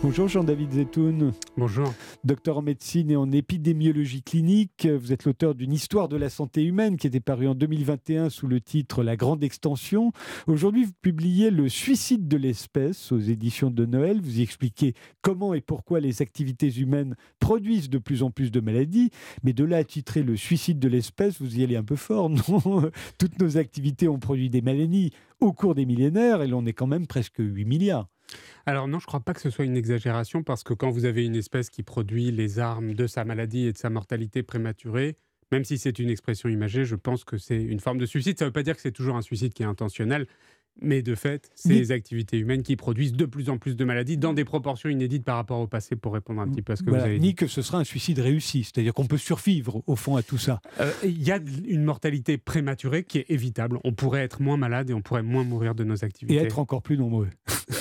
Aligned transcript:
Bonjour 0.00 0.28
Jean-David 0.28 0.74
Zetoun. 0.74 1.32
Bonjour. 1.56 1.92
Docteur 2.22 2.58
en 2.58 2.62
médecine 2.62 3.10
et 3.10 3.16
en 3.16 3.32
épidémiologie 3.32 4.22
clinique, 4.22 4.86
vous 4.86 5.12
êtes 5.12 5.24
l'auteur 5.24 5.56
d'une 5.56 5.72
histoire 5.72 6.08
de 6.08 6.16
la 6.16 6.30
santé 6.30 6.62
humaine 6.62 6.96
qui 6.96 7.08
était 7.08 7.18
parue 7.18 7.48
en 7.48 7.56
2021 7.56 8.30
sous 8.30 8.46
le 8.46 8.60
titre 8.60 9.02
La 9.02 9.16
Grande 9.16 9.42
Extension. 9.42 10.12
Aujourd'hui, 10.46 10.84
vous 10.84 10.92
publiez 11.02 11.50
Le 11.50 11.68
suicide 11.68 12.28
de 12.28 12.36
l'espèce 12.36 13.10
aux 13.10 13.18
éditions 13.18 13.72
de 13.72 13.86
Noël. 13.86 14.20
Vous 14.22 14.38
y 14.38 14.42
expliquez 14.42 14.94
comment 15.20 15.52
et 15.52 15.60
pourquoi 15.60 15.98
les 15.98 16.22
activités 16.22 16.72
humaines 16.78 17.16
produisent 17.40 17.90
de 17.90 17.98
plus 17.98 18.22
en 18.22 18.30
plus 18.30 18.52
de 18.52 18.60
maladies. 18.60 19.10
Mais 19.42 19.52
de 19.52 19.64
là 19.64 19.78
à 19.78 19.84
titrer 19.84 20.22
Le 20.22 20.36
suicide 20.36 20.78
de 20.78 20.88
l'espèce, 20.88 21.40
vous 21.40 21.58
y 21.58 21.64
allez 21.64 21.76
un 21.76 21.82
peu 21.82 21.96
fort, 21.96 22.30
non? 22.48 22.88
Toutes 23.18 23.40
nos 23.40 23.56
activités 23.56 24.06
ont 24.06 24.20
produit 24.20 24.48
des 24.48 24.62
maladies 24.62 25.10
au 25.40 25.52
cours 25.52 25.74
des 25.74 25.86
millénaires 25.86 26.40
et 26.40 26.46
l'on 26.46 26.66
est 26.66 26.72
quand 26.72 26.86
même 26.86 27.08
presque 27.08 27.38
8 27.40 27.64
milliards. 27.64 28.08
Alors 28.66 28.88
non, 28.88 28.98
je 28.98 29.04
ne 29.04 29.08
crois 29.08 29.20
pas 29.20 29.34
que 29.34 29.40
ce 29.40 29.50
soit 29.50 29.64
une 29.64 29.76
exagération 29.76 30.42
parce 30.42 30.62
que 30.62 30.74
quand 30.74 30.90
vous 30.90 31.04
avez 31.04 31.24
une 31.24 31.36
espèce 31.36 31.70
qui 31.70 31.82
produit 31.82 32.30
les 32.30 32.58
armes 32.58 32.94
de 32.94 33.06
sa 33.06 33.24
maladie 33.24 33.66
et 33.66 33.72
de 33.72 33.78
sa 33.78 33.90
mortalité 33.90 34.42
prématurée, 34.42 35.16
même 35.50 35.64
si 35.64 35.78
c'est 35.78 35.98
une 35.98 36.10
expression 36.10 36.48
imagée, 36.48 36.84
je 36.84 36.94
pense 36.94 37.24
que 37.24 37.38
c'est 37.38 37.62
une 37.62 37.80
forme 37.80 37.98
de 37.98 38.06
suicide. 38.06 38.38
Ça 38.38 38.44
ne 38.44 38.48
veut 38.48 38.52
pas 38.52 38.62
dire 38.62 38.76
que 38.76 38.82
c'est 38.82 38.92
toujours 38.92 39.16
un 39.16 39.22
suicide 39.22 39.54
qui 39.54 39.62
est 39.62 39.66
intentionnel, 39.66 40.26
mais 40.80 41.02
de 41.02 41.14
fait, 41.14 41.50
c'est 41.54 41.70
les 41.70 41.92
activités 41.92 42.38
humaines 42.38 42.62
qui 42.62 42.76
produisent 42.76 43.12
de 43.12 43.24
plus 43.24 43.50
en 43.50 43.58
plus 43.58 43.76
de 43.76 43.84
maladies 43.84 44.16
dans 44.16 44.32
des 44.32 44.44
proportions 44.44 44.88
inédites 44.88 45.24
par 45.24 45.36
rapport 45.36 45.60
au 45.60 45.66
passé, 45.66 45.96
pour 45.96 46.14
répondre 46.14 46.40
un 46.40 46.48
petit 46.48 46.62
peu 46.62 46.72
à 46.72 46.76
ce 46.76 46.82
que 46.82 46.90
vous 46.90 46.96
avez 46.96 47.18
dit. 47.18 47.26
Ni 47.28 47.34
que 47.34 47.46
ce 47.46 47.62
sera 47.62 47.78
un 47.78 47.84
suicide 47.84 48.18
réussi, 48.18 48.64
c'est-à-dire 48.64 48.94
qu'on 48.94 49.06
peut 49.06 49.18
survivre 49.18 49.82
au 49.86 49.96
fond 49.96 50.16
à 50.16 50.22
tout 50.22 50.38
ça. 50.38 50.60
Euh, 50.80 50.92
il 51.04 51.22
y 51.22 51.32
a 51.32 51.38
une 51.66 51.84
mortalité 51.84 52.38
prématurée 52.38 53.04
qui 53.04 53.18
est 53.18 53.26
évitable. 53.28 53.78
On 53.84 53.92
pourrait 53.92 54.22
être 54.22 54.40
moins 54.40 54.56
malade 54.56 54.90
et 54.90 54.94
on 54.94 55.02
pourrait 55.02 55.22
moins 55.22 55.44
mourir 55.44 55.74
de 55.74 55.84
nos 55.84 56.04
activités. 56.04 56.40
Et 56.40 56.44
être 56.44 56.58
encore 56.58 56.82
plus 56.82 56.98
nombreux. 56.98 57.28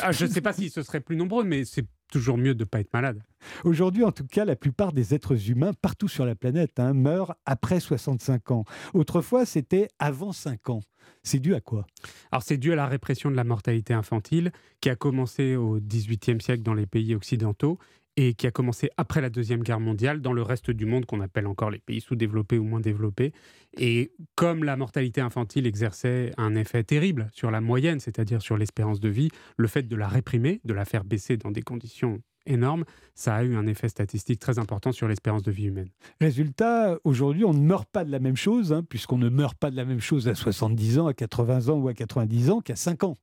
Ah, 0.01 0.11
je 0.11 0.25
ne 0.25 0.29
sais 0.29 0.41
pas 0.41 0.53
si 0.53 0.69
ce 0.69 0.83
serait 0.83 0.99
plus 0.99 1.15
nombreux, 1.15 1.43
mais 1.43 1.65
c'est 1.65 1.85
toujours 2.11 2.37
mieux 2.37 2.55
de 2.55 2.63
ne 2.63 2.65
pas 2.65 2.79
être 2.79 2.93
malade. 2.93 3.21
Aujourd'hui, 3.63 4.03
en 4.03 4.11
tout 4.11 4.25
cas, 4.25 4.45
la 4.45 4.55
plupart 4.55 4.93
des 4.93 5.13
êtres 5.13 5.49
humains 5.49 5.73
partout 5.73 6.07
sur 6.07 6.25
la 6.25 6.35
planète 6.35 6.79
hein, 6.79 6.93
meurent 6.93 7.35
après 7.45 7.79
65 7.79 8.51
ans. 8.51 8.65
Autrefois, 8.93 9.45
c'était 9.45 9.87
avant 9.99 10.31
5 10.31 10.69
ans. 10.69 10.81
C'est 11.23 11.39
dû 11.39 11.55
à 11.55 11.61
quoi? 11.61 11.85
Alors, 12.31 12.43
c'est 12.43 12.57
dû 12.57 12.71
à 12.73 12.75
la 12.75 12.87
répression 12.87 13.31
de 13.31 13.35
la 13.35 13.43
mortalité 13.43 13.93
infantile 13.93 14.51
qui 14.81 14.89
a 14.89 14.95
commencé 14.95 15.55
au 15.55 15.79
XVIIIe 15.79 16.41
siècle 16.41 16.63
dans 16.63 16.73
les 16.73 16.85
pays 16.85 17.15
occidentaux 17.15 17.77
et 18.17 18.33
qui 18.33 18.47
a 18.47 18.51
commencé 18.51 18.89
après 18.97 19.21
la 19.21 19.29
Deuxième 19.29 19.61
Guerre 19.61 19.79
mondiale 19.79 20.21
dans 20.21 20.33
le 20.33 20.41
reste 20.41 20.71
du 20.71 20.85
monde 20.85 21.05
qu'on 21.05 21.21
appelle 21.21 21.45
encore 21.45 21.69
les 21.69 21.79
pays 21.79 22.01
sous-développés 22.01 22.57
ou 22.57 22.63
moins 22.63 22.79
développés. 22.79 23.31
Et 23.77 24.11
comme 24.35 24.63
la 24.63 24.75
mortalité 24.75 25.21
infantile 25.21 25.67
exerçait 25.67 26.31
un 26.37 26.55
effet 26.55 26.83
terrible 26.83 27.29
sur 27.31 27.51
la 27.51 27.61
moyenne, 27.61 27.99
c'est-à-dire 27.99 28.41
sur 28.41 28.57
l'espérance 28.57 28.99
de 28.99 29.07
vie, 29.07 29.29
le 29.55 29.67
fait 29.67 29.83
de 29.83 29.95
la 29.95 30.07
réprimer, 30.07 30.59
de 30.65 30.73
la 30.73 30.83
faire 30.83 31.03
baisser 31.03 31.37
dans 31.37 31.51
des 31.51 31.61
conditions 31.61 32.19
énorme, 32.47 32.85
ça 33.13 33.35
a 33.35 33.43
eu 33.43 33.55
un 33.55 33.67
effet 33.67 33.89
statistique 33.89 34.39
très 34.39 34.57
important 34.57 34.91
sur 34.91 35.07
l'espérance 35.07 35.43
de 35.43 35.51
vie 35.51 35.65
humaine. 35.65 35.89
Résultat, 36.19 36.97
aujourd'hui, 37.03 37.45
on 37.45 37.53
ne 37.53 37.59
meurt 37.59 37.87
pas 37.91 38.03
de 38.03 38.11
la 38.11 38.19
même 38.19 38.37
chose, 38.37 38.73
hein, 38.73 38.83
puisqu'on 38.87 39.17
ne 39.17 39.29
meurt 39.29 39.57
pas 39.57 39.69
de 39.69 39.75
la 39.75 39.85
même 39.85 39.99
chose 39.99 40.27
à 40.27 40.33
70 40.33 40.99
ans, 40.99 41.07
à 41.07 41.13
80 41.13 41.69
ans 41.69 41.77
ou 41.77 41.87
à 41.87 41.93
90 41.93 42.49
ans 42.49 42.61
qu'à 42.61 42.75
5 42.75 43.03
ans. 43.03 43.17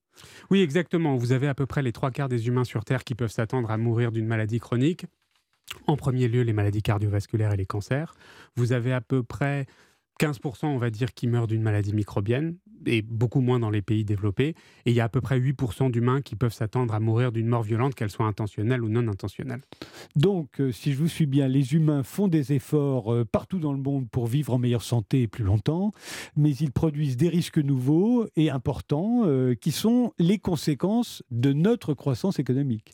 Oui, 0.51 0.61
exactement. 0.61 1.17
Vous 1.17 1.33
avez 1.33 1.49
à 1.49 1.55
peu 1.55 1.67
près 1.67 1.83
les 1.83 1.93
trois 1.93 2.11
quarts 2.11 2.29
des 2.29 2.49
humains 2.49 2.65
sur 2.65 2.85
Terre 2.85 3.05
qui 3.05 3.15
peuvent 3.15 3.33
s'attendre 3.33 3.71
à 3.71 3.77
mourir 3.77 4.13
d'une 4.13 4.27
maladie 4.27 4.61
chronique. 4.61 5.07
En 5.87 5.97
premier 5.97 6.29
lieu, 6.29 6.43
les 6.43 6.53
maladies 6.53 6.83
cardiovasculaires 6.83 7.53
et 7.53 7.57
les 7.57 7.67
cancers. 7.67 8.15
Vous 8.57 8.73
avez 8.73 8.93
à 8.93 9.01
peu 9.01 9.23
près 9.23 9.67
15%, 10.21 10.67
on 10.67 10.79
va 10.79 10.91
dire, 10.91 11.15
qui 11.15 11.27
meurent 11.27 11.47
d'une 11.47 11.63
maladie 11.63 11.93
microbienne, 11.93 12.57
et 12.87 13.03
beaucoup 13.03 13.41
moins 13.41 13.59
dans 13.59 13.71
les 13.71 13.83
pays 13.83 14.05
développés. 14.05 14.55
Et 14.87 14.91
il 14.91 14.95
y 14.95 15.01
a 15.01 15.05
à 15.05 15.09
peu 15.09 15.21
près 15.21 15.39
8% 15.39 15.91
d'humains 15.91 16.21
qui 16.21 16.37
peuvent 16.37 16.53
s'attendre 16.53 16.95
à 16.95 17.01
mourir 17.01 17.33
d'une 17.33 17.47
mort 17.47 17.63
violente, 17.63 17.95
qu'elle 17.95 18.11
soit 18.11 18.27
intentionnelle 18.27 18.83
ou 18.83 18.89
non 18.89 19.09
intentionnelle. 19.09 19.61
Donc, 20.17 20.61
euh, 20.61 20.73
si 20.73 20.93
je 20.93 20.99
vous 20.99 21.09
suis 21.09 21.27
bien, 21.27 21.49
les 21.49 21.75
humains 21.75 22.03
font 22.03 22.29
des 22.29 22.53
efforts 22.53 23.13
euh, 23.13 23.25
partout 23.25 23.59
dans 23.59 23.73
le 23.73 23.79
monde 23.79 24.09
pour 24.11 24.27
vivre 24.27 24.55
en 24.55 24.59
meilleure 24.59 24.83
santé 24.83 25.23
et 25.23 25.29
plus 25.29 25.45
longtemps, 25.45 25.93
mais 26.37 26.51
ils 26.55 26.73
produisent 26.73 27.17
des 27.17 27.29
risques 27.29 27.59
nouveaux 27.59 28.27
et 28.37 28.51
importants 28.51 29.23
euh, 29.25 29.55
qui 29.55 29.73
sont 29.73 30.13
les 30.19 30.39
conséquences 30.39 31.23
de 31.31 31.53
notre 31.53 31.95
croissance 31.95 32.39
économique. 32.39 32.91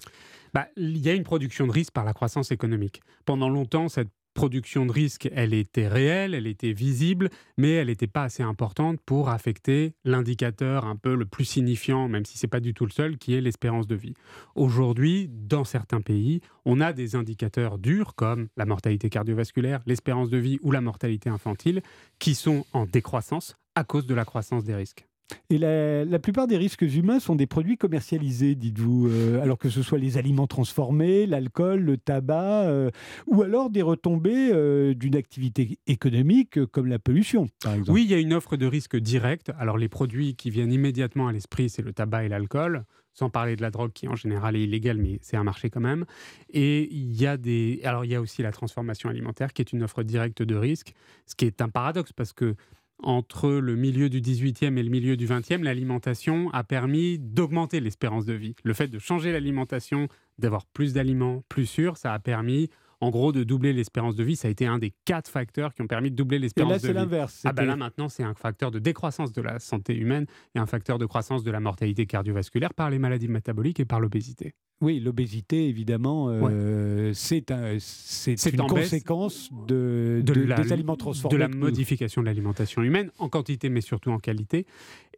Bah, 0.52 0.66
il 0.76 0.98
y 0.98 1.08
a 1.08 1.14
une 1.14 1.22
production 1.22 1.66
de 1.66 1.72
risques 1.72 1.92
par 1.92 2.04
la 2.04 2.12
croissance 2.12 2.50
économique. 2.50 3.00
Pendant 3.24 3.48
longtemps, 3.48 3.88
cette 3.88 4.10
production 4.34 4.86
de 4.86 4.92
risque, 4.92 5.28
elle 5.34 5.54
était 5.54 5.88
réelle, 5.88 6.34
elle 6.34 6.46
était 6.46 6.72
visible, 6.72 7.30
mais 7.56 7.72
elle 7.72 7.88
n'était 7.88 8.06
pas 8.06 8.24
assez 8.24 8.42
importante 8.42 9.00
pour 9.04 9.28
affecter 9.28 9.94
l'indicateur 10.04 10.84
un 10.84 10.96
peu 10.96 11.14
le 11.14 11.26
plus 11.26 11.44
signifiant, 11.44 12.08
même 12.08 12.24
si 12.24 12.38
ce 12.38 12.46
n'est 12.46 12.50
pas 12.50 12.60
du 12.60 12.74
tout 12.74 12.84
le 12.86 12.90
seul, 12.90 13.18
qui 13.18 13.34
est 13.34 13.40
l'espérance 13.40 13.86
de 13.86 13.94
vie. 13.94 14.14
Aujourd'hui, 14.54 15.28
dans 15.30 15.64
certains 15.64 16.00
pays, 16.00 16.40
on 16.64 16.80
a 16.80 16.92
des 16.92 17.16
indicateurs 17.16 17.78
durs 17.78 18.14
comme 18.14 18.48
la 18.56 18.66
mortalité 18.66 19.10
cardiovasculaire, 19.10 19.80
l'espérance 19.86 20.30
de 20.30 20.38
vie 20.38 20.58
ou 20.62 20.72
la 20.72 20.80
mortalité 20.80 21.28
infantile, 21.28 21.82
qui 22.18 22.34
sont 22.34 22.64
en 22.72 22.86
décroissance 22.86 23.56
à 23.74 23.84
cause 23.84 24.06
de 24.06 24.14
la 24.14 24.24
croissance 24.24 24.64
des 24.64 24.74
risques. 24.74 25.09
Et 25.48 25.58
la, 25.58 26.18
plupart 26.18 26.46
des 26.46 26.56
risques 26.56 26.82
humains 26.82 27.20
sont 27.20 27.34
des 27.34 27.46
produits 27.46 27.76
commercialisés, 27.76 28.54
dites-vous, 28.54 29.08
euh, 29.08 29.42
alors 29.42 29.58
que 29.58 29.68
ce 29.68 29.82
soit 29.82 29.98
les 29.98 30.18
aliments 30.18 30.46
transformés, 30.46 31.26
l'alcool, 31.26 31.80
le 31.80 31.96
tabac, 31.96 32.64
euh, 32.66 32.90
ou 33.26 33.42
alors 33.42 33.70
des 33.70 33.82
retombées 33.82 34.50
euh, 34.52 34.94
d'une 34.94 35.16
activité 35.16 35.78
économique 35.86 36.64
comme 36.66 36.86
la 36.86 36.98
pollution, 36.98 37.48
par 37.62 37.74
exemple. 37.74 37.92
Oui, 37.92 38.04
il 38.04 38.10
y 38.10 38.14
a 38.14 38.18
une 38.18 38.34
offre 38.34 38.56
de 38.56 38.66
risque 38.66 38.96
direct. 38.96 39.50
Alors 39.58 39.78
les 39.78 39.88
produits 39.88 40.34
qui 40.34 40.50
viennent 40.50 40.72
immédiatement 40.72 41.28
à 41.28 41.32
l'esprit, 41.32 41.68
c'est 41.68 41.82
le 41.82 41.92
tabac 41.92 42.24
et 42.24 42.28
l'alcool 42.28 42.84
sans 43.12 43.28
parler 43.28 43.56
de 43.56 43.62
la 43.62 43.70
drogue 43.70 43.92
qui 43.92 44.08
en 44.08 44.16
général 44.16 44.56
est 44.56 44.62
illégale, 44.62 44.96
mais 44.96 45.18
c'est 45.20 45.36
un 45.36 45.44
marché 45.44 45.68
quand 45.68 45.80
même. 45.80 46.04
Et 46.50 46.88
il 46.92 47.20
y 47.20 47.26
a 47.26 47.36
des, 47.36 47.80
alors 47.84 48.04
il 48.04 48.10
y 48.10 48.14
a 48.14 48.20
aussi 48.20 48.42
la 48.42 48.52
transformation 48.52 49.08
alimentaire 49.08 49.52
qui 49.52 49.62
est 49.62 49.72
une 49.72 49.82
offre 49.82 50.02
directe 50.02 50.42
de 50.42 50.54
risque, 50.54 50.94
ce 51.26 51.34
qui 51.34 51.44
est 51.44 51.60
un 51.60 51.68
paradoxe 51.68 52.12
parce 52.12 52.32
que 52.32 52.54
entre 53.02 53.50
le 53.50 53.76
milieu 53.76 54.08
du 54.08 54.20
18e 54.20 54.76
et 54.76 54.82
le 54.82 54.90
milieu 54.90 55.16
du 55.16 55.26
20e, 55.26 55.62
l'alimentation 55.62 56.50
a 56.52 56.64
permis 56.64 57.18
d'augmenter 57.18 57.80
l'espérance 57.80 58.26
de 58.26 58.34
vie. 58.34 58.54
Le 58.64 58.74
fait 58.74 58.88
de 58.88 58.98
changer 58.98 59.32
l'alimentation, 59.32 60.08
d'avoir 60.38 60.66
plus 60.66 60.92
d'aliments 60.92 61.42
plus 61.48 61.66
sûrs, 61.66 61.96
ça 61.96 62.12
a 62.12 62.18
permis 62.18 62.70
en 63.00 63.10
gros 63.10 63.32
de 63.32 63.44
doubler 63.44 63.72
l'espérance 63.72 64.16
de 64.16 64.24
vie. 64.24 64.36
Ça 64.36 64.48
a 64.48 64.50
été 64.50 64.66
un 64.66 64.78
des 64.78 64.92
quatre 65.04 65.30
facteurs 65.30 65.74
qui 65.74 65.82
ont 65.82 65.86
permis 65.86 66.10
de 66.10 66.16
doubler 66.16 66.38
l'espérance 66.38 66.82
de 66.82 66.86
vie. 66.86 66.90
Et 66.90 66.92
là, 66.92 67.00
c'est 67.00 67.06
l'inverse. 67.06 67.42
Ah 67.44 67.52
ben 67.52 67.64
là, 67.64 67.76
maintenant, 67.76 68.08
c'est 68.08 68.22
un 68.22 68.34
facteur 68.34 68.70
de 68.70 68.78
décroissance 68.78 69.32
de 69.32 69.42
la 69.42 69.58
santé 69.58 69.94
humaine 69.96 70.26
et 70.54 70.58
un 70.58 70.66
facteur 70.66 70.98
de 70.98 71.06
croissance 71.06 71.42
de 71.42 71.50
la 71.50 71.60
mortalité 71.60 72.06
cardiovasculaire 72.06 72.74
par 72.74 72.90
les 72.90 72.98
maladies 72.98 73.28
métaboliques 73.28 73.80
et 73.80 73.84
par 73.84 74.00
l'obésité. 74.00 74.54
Oui, 74.82 74.98
l'obésité, 74.98 75.68
évidemment, 75.68 76.28
euh, 76.30 77.12
c'est 77.12 77.50
un, 77.50 77.72
une 77.74 78.66
conséquence 78.66 79.50
de, 79.68 80.22
de, 80.24 80.32
des 80.54 80.72
aliments 80.72 80.96
transformés. 80.96 81.36
De 81.36 81.40
la 81.40 81.48
modification 81.48 82.22
de 82.22 82.26
l'alimentation 82.26 82.82
humaine, 82.82 83.10
en 83.18 83.28
quantité, 83.28 83.68
mais 83.68 83.82
surtout 83.82 84.10
en 84.10 84.18
qualité. 84.18 84.64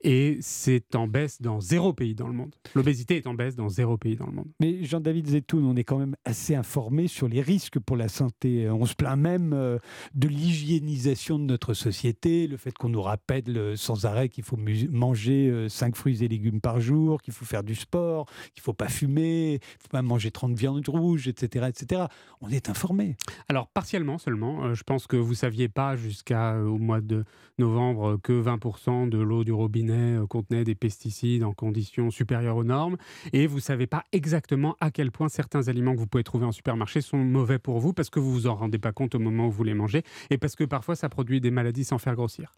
Et 0.02 0.38
c'est 0.40 0.94
en 0.94 1.06
baisse 1.06 1.40
dans 1.40 1.60
zéro 1.60 1.92
pays 1.92 2.14
dans 2.14 2.26
le 2.26 2.34
monde. 2.34 2.54
L'obésité 2.74 3.16
est 3.16 3.26
en 3.26 3.34
baisse 3.34 3.56
dans 3.56 3.68
zéro 3.68 3.96
pays 3.96 4.16
dans 4.16 4.26
le 4.26 4.32
monde. 4.32 4.48
Mais 4.60 4.84
Jean-David 4.84 5.28
Zetoun, 5.28 5.64
on 5.64 5.76
est 5.76 5.84
quand 5.84 5.98
même 5.98 6.16
assez 6.24 6.54
informé 6.54 7.06
sur 7.06 7.28
les 7.28 7.40
risques 7.40 7.78
pour 7.78 7.96
la 7.96 8.08
santé. 8.08 8.68
On 8.68 8.86
se 8.86 8.94
plaint 8.94 9.18
même 9.18 9.52
euh, 9.52 9.78
de 10.14 10.28
l'hygiénisation 10.28 11.38
de 11.38 11.44
notre 11.44 11.74
société, 11.74 12.46
le 12.46 12.56
fait 12.56 12.76
qu'on 12.76 12.88
nous 12.88 13.02
rappelle 13.02 13.56
euh, 13.56 13.76
sans 13.76 14.06
arrêt 14.06 14.28
qu'il 14.28 14.44
faut 14.44 14.58
manger 14.90 15.66
5 15.68 15.96
fruits 15.96 16.24
et 16.24 16.28
légumes 16.28 16.60
par 16.60 16.80
jour, 16.80 17.22
qu'il 17.22 17.34
faut 17.34 17.44
faire 17.44 17.62
du 17.62 17.74
sport, 17.74 18.26
qu'il 18.54 18.60
ne 18.60 18.64
faut 18.64 18.72
pas 18.72 18.88
fumer 18.88 19.12
il 19.12 19.54
ne 19.54 19.82
faut 19.82 19.88
pas 19.90 20.02
manger 20.02 20.30
30 20.30 20.54
viandes 20.54 20.88
rouges, 20.88 21.28
etc., 21.28 21.66
etc. 21.69 22.04
On 22.40 22.48
est 22.48 22.69
informé. 22.69 23.16
Alors, 23.48 23.69
partiellement 23.69 24.19
seulement. 24.19 24.64
Euh, 24.64 24.74
je 24.74 24.82
pense 24.82 25.06
que 25.06 25.16
vous 25.16 25.30
ne 25.30 25.36
saviez 25.36 25.69
pas 25.69 25.96
jusqu'au 25.96 26.34
euh, 26.34 26.78
mois 26.78 27.00
de 27.00 27.24
novembre 27.58 28.19
que 28.22 28.32
20% 28.32 29.08
de 29.08 29.19
l'eau 29.19 29.44
du 29.44 29.52
robinet 29.52 29.91
euh, 29.94 30.26
contenait 30.26 30.64
des 30.64 30.75
pesticides 30.75 31.44
en 31.44 31.53
conditions 31.53 32.10
supérieures 32.10 32.56
aux 32.56 32.64
normes. 32.64 32.97
Et 33.32 33.47
vous 33.47 33.56
ne 33.56 33.60
savez 33.60 33.86
pas 33.86 34.04
exactement 34.12 34.76
à 34.80 34.91
quel 34.91 35.10
point 35.10 35.28
certains 35.28 35.69
aliments 35.69 35.94
que 35.94 35.99
vous 35.99 36.06
pouvez 36.06 36.25
trouver 36.25 36.46
en 36.46 36.52
supermarché 36.52 37.00
sont 37.00 37.19
mauvais 37.19 37.58
pour 37.58 37.78
vous 37.81 37.93
parce 37.93 38.11
que 38.11 38.20
vous 38.20 38.28
ne 38.28 38.34
vous 38.34 38.46
en 38.46 38.55
rendez 38.55 38.78
pas 38.78 38.93
compte 38.93 39.14
au 39.14 39.19
moment 39.19 39.46
où 39.46 39.50
vous 39.50 39.64
les 39.64 39.75
mangez 39.75 40.02
et 40.31 40.38
parce 40.38 40.56
que 40.56 40.64
parfois 40.64 40.96
ça 40.96 41.08
produit 41.08 41.40
des 41.40 41.50
maladies 41.50 41.84
sans 41.84 41.99
faire 41.99 42.14
grossir. 42.14 42.55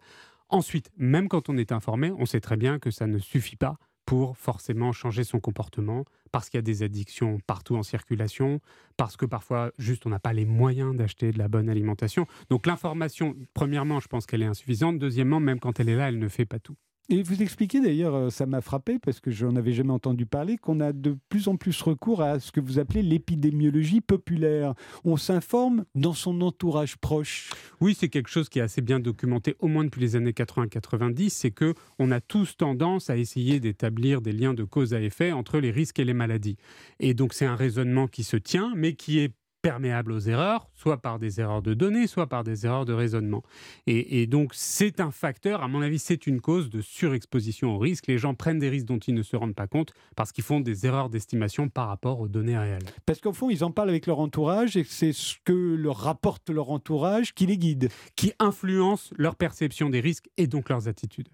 Ensuite, 0.49 0.91
même 0.97 1.27
quand 1.27 1.49
on 1.49 1.57
est 1.57 1.71
informé, 1.71 2.11
on 2.11 2.25
sait 2.25 2.39
très 2.39 2.57
bien 2.57 2.79
que 2.79 2.91
ça 2.91 3.07
ne 3.07 3.17
suffit 3.17 3.55
pas 3.55 3.77
pour 4.05 4.37
forcément 4.37 4.91
changer 4.91 5.23
son 5.23 5.39
comportement, 5.39 6.05
parce 6.31 6.49
qu'il 6.49 6.57
y 6.57 6.59
a 6.59 6.61
des 6.61 6.83
addictions 6.83 7.39
partout 7.47 7.75
en 7.75 7.83
circulation, 7.83 8.59
parce 8.97 9.17
que 9.17 9.25
parfois 9.25 9.71
juste 9.77 10.05
on 10.05 10.09
n'a 10.09 10.19
pas 10.19 10.33
les 10.33 10.45
moyens 10.45 10.95
d'acheter 10.95 11.31
de 11.31 11.37
la 11.37 11.47
bonne 11.47 11.69
alimentation. 11.69 12.27
Donc 12.49 12.67
l'information, 12.67 13.35
premièrement, 13.53 13.99
je 13.99 14.07
pense 14.07 14.25
qu'elle 14.25 14.43
est 14.43 14.47
insuffisante. 14.47 14.99
Deuxièmement, 14.99 15.39
même 15.39 15.59
quand 15.59 15.79
elle 15.79 15.89
est 15.89 15.95
là, 15.95 16.09
elle 16.09 16.19
ne 16.19 16.27
fait 16.27 16.45
pas 16.45 16.59
tout. 16.59 16.75
Et 17.07 17.21
vous 17.21 17.43
expliquez 17.43 17.81
d'ailleurs, 17.81 18.15
euh, 18.15 18.29
ça 18.31 18.47
m'a 18.47 18.61
frappé 18.61 18.97
parce 18.97 19.19
que 19.19 19.29
je 19.29 19.45
n'en 19.45 19.55
avais 19.55 19.73
jamais 19.73 19.93
entendu 19.93 20.25
parler, 20.25 20.57
qu'on 20.57 20.79
a 20.79 20.91
de 20.91 21.15
plus 21.29 21.47
en 21.47 21.55
plus 21.55 21.79
recours 21.81 22.23
à 22.23 22.39
ce 22.39 22.51
que 22.51 22.59
vous 22.59 22.79
appelez 22.79 23.03
l'épidémiologie 23.03 24.01
populaire. 24.01 24.73
On 25.03 25.15
s'informe 25.15 25.85
dans 25.93 26.13
son 26.13 26.41
entourage 26.41 26.97
proche. 26.97 27.51
Oui, 27.79 27.95
c'est 27.97 28.09
quelque 28.09 28.29
chose 28.29 28.49
qui 28.49 28.57
est 28.57 28.63
assez 28.63 28.81
bien 28.81 28.99
documenté, 28.99 29.55
au 29.59 29.67
moins 29.67 29.83
depuis 29.83 30.01
les 30.01 30.15
années 30.15 30.31
80-90, 30.31 31.29
c'est 31.29 31.51
que 31.51 31.75
on 31.99 32.09
a 32.09 32.21
tous 32.21 32.57
tendance 32.57 33.11
à 33.11 33.17
essayer 33.17 33.59
d'établir 33.59 34.21
des 34.21 34.31
liens 34.31 34.55
de 34.55 34.63
cause 34.63 34.95
à 34.95 35.01
effet 35.01 35.31
entre 35.31 35.59
les 35.59 35.69
risques 35.69 35.99
et 35.99 36.05
les 36.05 36.13
maladies. 36.13 36.57
Et 36.99 37.13
donc 37.13 37.33
c'est 37.33 37.45
un 37.45 37.55
raisonnement 37.55 38.07
qui 38.07 38.23
se 38.23 38.37
tient, 38.37 38.73
mais 38.75 38.93
qui 38.93 39.19
est 39.19 39.33
perméable 39.65 40.11
aux 40.11 40.19
erreurs, 40.19 40.69
soit 40.75 41.01
par 41.01 41.17
des 41.17 41.41
erreurs 41.41 41.63
de 41.63 41.73
données, 41.73 42.05
soit 42.05 42.27
par 42.27 42.43
des 42.43 42.67
erreurs 42.67 42.85
de 42.85 42.93
raisonnement. 42.93 43.41
Et, 43.87 44.27
donc 44.27 44.51
c'est 44.53 44.99
un 44.99 45.09
facteur, 45.09 45.63
à 45.63 45.67
mon 45.67 45.81
avis, 45.81 45.97
c'est 45.97 46.27
une 46.27 46.39
cause 46.39 46.69
de 46.69 46.81
surexposition 46.81 47.73
au 47.73 47.79
risque. 47.79 48.05
Les 48.05 48.19
gens 48.19 48.35
prennent 48.35 48.59
des 48.59 48.69
risques 48.69 48.85
dont 48.85 48.99
ils 48.99 49.15
ne 49.15 49.23
se 49.23 49.35
rendent 49.35 49.55
pas 49.55 49.65
compte 49.65 49.91
parce 50.15 50.31
qu'ils 50.31 50.43
font 50.43 50.59
des 50.59 50.85
erreurs 50.85 51.09
d'estimation 51.09 51.67
par 51.67 51.87
rapport 51.87 52.19
aux 52.19 52.27
données 52.27 52.55
réelles. 52.55 52.85
Parce 53.07 53.19
qu'au 53.19 53.33
fond, 53.33 53.49
ils 53.49 53.63
en 53.63 53.71
parlent 53.71 53.89
avec 53.89 54.05
leur 54.05 54.19
entourage 54.19 54.77
et 54.77 54.83
c'est 54.83 55.13
ce 55.13 55.37
que 55.43 55.53
leur 55.53 55.97
rapporte 55.97 56.51
leur 56.51 56.69
entourage 56.69 57.33
qui 57.33 57.47
les 57.47 57.57
guide. 57.57 57.89
Qui 58.15 58.33
influence 58.37 59.15
leur 59.17 59.35
perception 59.35 59.89
des 59.89 59.99
risques 59.99 60.29
et 60.37 60.45
donc 60.45 60.69
leurs 60.69 60.87
attitudes. 60.87 61.29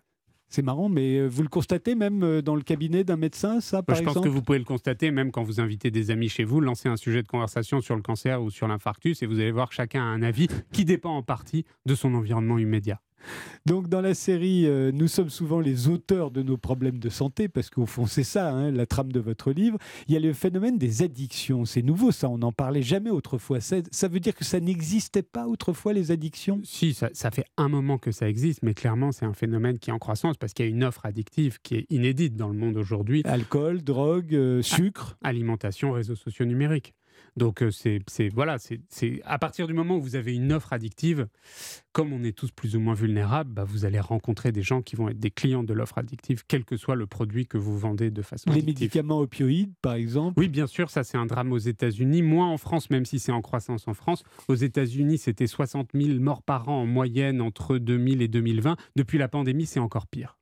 C'est 0.52 0.64
marrant, 0.64 0.90
mais 0.90 1.18
euh, 1.18 1.28
vous 1.28 1.44
le 1.44 1.48
constatez 1.48 1.96
même 1.96 2.24
euh, 2.24 2.42
dans 2.42 2.56
le 2.56 2.62
cabinet 2.62 3.06
d'un 3.06 3.16
médecin, 3.16 3.62
ça, 3.62 3.82
par 3.82 3.96
Je 3.96 4.04
pense 4.04 4.20
que 4.20 4.28
vous 4.28 4.42
pouvez 4.42 4.60
le 4.60 4.66
constater 4.66 5.10
même 5.10 5.32
quand 5.32 5.44
vous 5.44 5.62
invitez 5.62 5.92
des 5.92 6.12
amis 6.12 6.28
chez 6.28 6.44
vous, 6.44 6.60
lancez 6.60 6.90
un 6.90 6.98
sujet 6.98 7.24
de 7.24 7.28
conversation 7.28 7.80
sur 7.80 7.96
le 7.96 8.02
cancer 8.02 8.44
ou 8.44 8.50
sur 8.50 8.68
l'infarctus 8.68 9.24
et 9.24 9.26
vous 9.26 9.40
allez 9.40 9.52
voir 9.52 9.70
que 9.70 9.76
chacun 9.76 10.02
a 10.02 10.06
un 10.08 10.22
avis 10.22 10.50
qui 10.74 10.84
dépend 10.84 11.16
en 11.16 11.24
partie 11.24 11.64
de 11.86 11.96
son 11.96 12.14
environnement 12.16 12.58
immédiat. 12.58 13.00
Donc 13.66 13.88
dans 13.88 14.02
la 14.02 14.14
série, 14.14 14.66
euh, 14.66 14.92
nous 14.92 15.08
sommes 15.08 15.30
souvent 15.30 15.60
les 15.60 15.88
auteurs 15.88 16.32
de 16.32 16.42
nos 16.42 16.58
problèmes 16.58 17.00
de 17.00 17.10
santé, 17.10 17.48
parce 17.48 17.70
qu'au 17.70 17.86
fond 17.86 18.06
c'est 18.06 18.24
ça, 18.24 18.52
hein, 18.52 18.72
la 18.72 18.86
trame 18.86 19.12
de 19.12 19.20
votre 19.20 19.52
livre. 19.52 19.78
Il 20.08 20.14
y 20.14 20.18
a 20.18 20.20
le 20.20 20.34
phénomène 20.34 20.78
des 20.78 21.04
addictions. 21.04 21.66
C'est 21.66 21.82
nouveau 21.82 22.12
ça, 22.12 22.30
on 22.30 22.38
n'en 22.38 22.52
parlait 22.52 22.82
jamais 22.82 23.10
autrefois. 23.10 23.60
Ça, 23.62 24.08
veut 24.08 24.20
dire 24.20 24.36
que 24.36 24.44
ça 24.44 24.60
n'existait 24.60 25.22
pas 25.22 25.48
autrefois 25.48 25.94
les 25.94 26.12
addictions? 26.12 26.60
Si, 26.64 26.94
ça, 26.94 27.32
fait 27.32 27.46
un 27.58 27.70
moment 27.70 27.98
que 27.98 28.12
ça 28.12 28.28
existe, 28.28 28.64
mais 28.64 28.74
clairement 28.74 29.12
c'est 29.12 29.26
un 29.26 29.34
phénomène 29.34 29.80
qui 29.80 29.90
est 29.90 29.94
en 29.94 30.00
croissance, 30.00 30.38
parce 30.38 30.54
qu'il 30.54 30.66
y 30.66 30.68
a 30.68 30.72
une 30.72 30.84
offre 30.84 31.06
addictive 31.06 31.60
qui 31.62 31.76
est 31.76 31.86
inédite 31.90 32.36
dans 32.36 32.50
le 32.50 32.58
monde 32.58 32.78
aujourd'hui. 32.78 33.22
Alcool, 33.26 33.82
drogue, 33.84 34.34
euh, 34.34 34.62
sucre? 34.62 35.18
Alimentation, 35.24 35.92
réseaux 35.92 36.16
sociaux 36.16 36.46
numériques. 36.46 36.94
Donc 37.38 37.62
euh, 37.62 37.72
c'est 37.72 38.02
voilà, 38.34 38.58
c'est 38.60 39.22
à 39.26 39.40
partir 39.40 39.68
du 39.68 39.74
moment 39.74 39.98
où 39.98 40.02
vous 40.02 40.16
avez 40.16 40.36
une 40.36 40.52
offre 40.52 40.74
addictive, 40.74 41.28
comme 41.92 42.14
on 42.14 42.24
est 42.24 42.36
tous 42.36 42.52
plus 42.52 42.76
ou 42.76 42.80
moins 42.80 42.94
vulnérables, 42.94 43.52
bah, 43.52 43.64
vous 43.64 43.86
allez 43.86 44.00
rencontrer 44.00 44.52
des 44.52 44.62
gens 44.62 44.82
qui 44.82 44.96
vont 44.96 45.10
être 45.10 45.20
des 45.20 45.32
clients 45.32 45.64
de 45.64 45.74
l'offre 45.74 45.98
addictive, 45.98 46.44
quel 46.48 46.66
que 46.66 46.78
soit 46.78 46.96
le 46.96 47.08
produit 47.08 47.48
que 47.48 47.58
vous 47.58 47.78
vendez 47.78 48.12
de 48.12 48.22
façon. 48.22 48.52
Les 48.52 48.62
médicaments 48.62 49.20
opioïdes, 49.20 49.74
par 49.82 49.94
exemple. 49.94 50.40
Oui, 50.40 50.50
bien 50.50 50.68
sûr, 50.68 50.90
ça 50.90 51.04
c'est 51.04 51.18
un 51.18 51.26
drame 51.26 51.52
aux 51.52 51.58
États-Unis, 51.58 52.22
moins 52.22 52.50
en 52.50 52.58
France, 52.58 52.90
même 52.90 53.06
si 53.06 53.20
c'est 53.20 53.32
en 53.32 53.42
croissance 53.42 53.88
en 53.88 53.94
France. 53.94 54.24
Aux 54.48 54.56
États-Unis, 54.56 55.18
c'était 55.18 55.48
60 55.48 55.90
000 55.94 56.20
morts 56.20 56.44
par 56.44 56.70
an 56.70 56.82
en 56.82 56.86
moyenne 56.86 57.42
entre 57.42 57.78
2000 57.78 58.22
et 58.22 58.28
2020. 58.28 58.78
Depuis 58.96 59.18
la 59.18 59.28
pandémie, 59.28 59.66
c'est 59.66 59.80
encore 59.80 60.08
pire. 60.08 60.38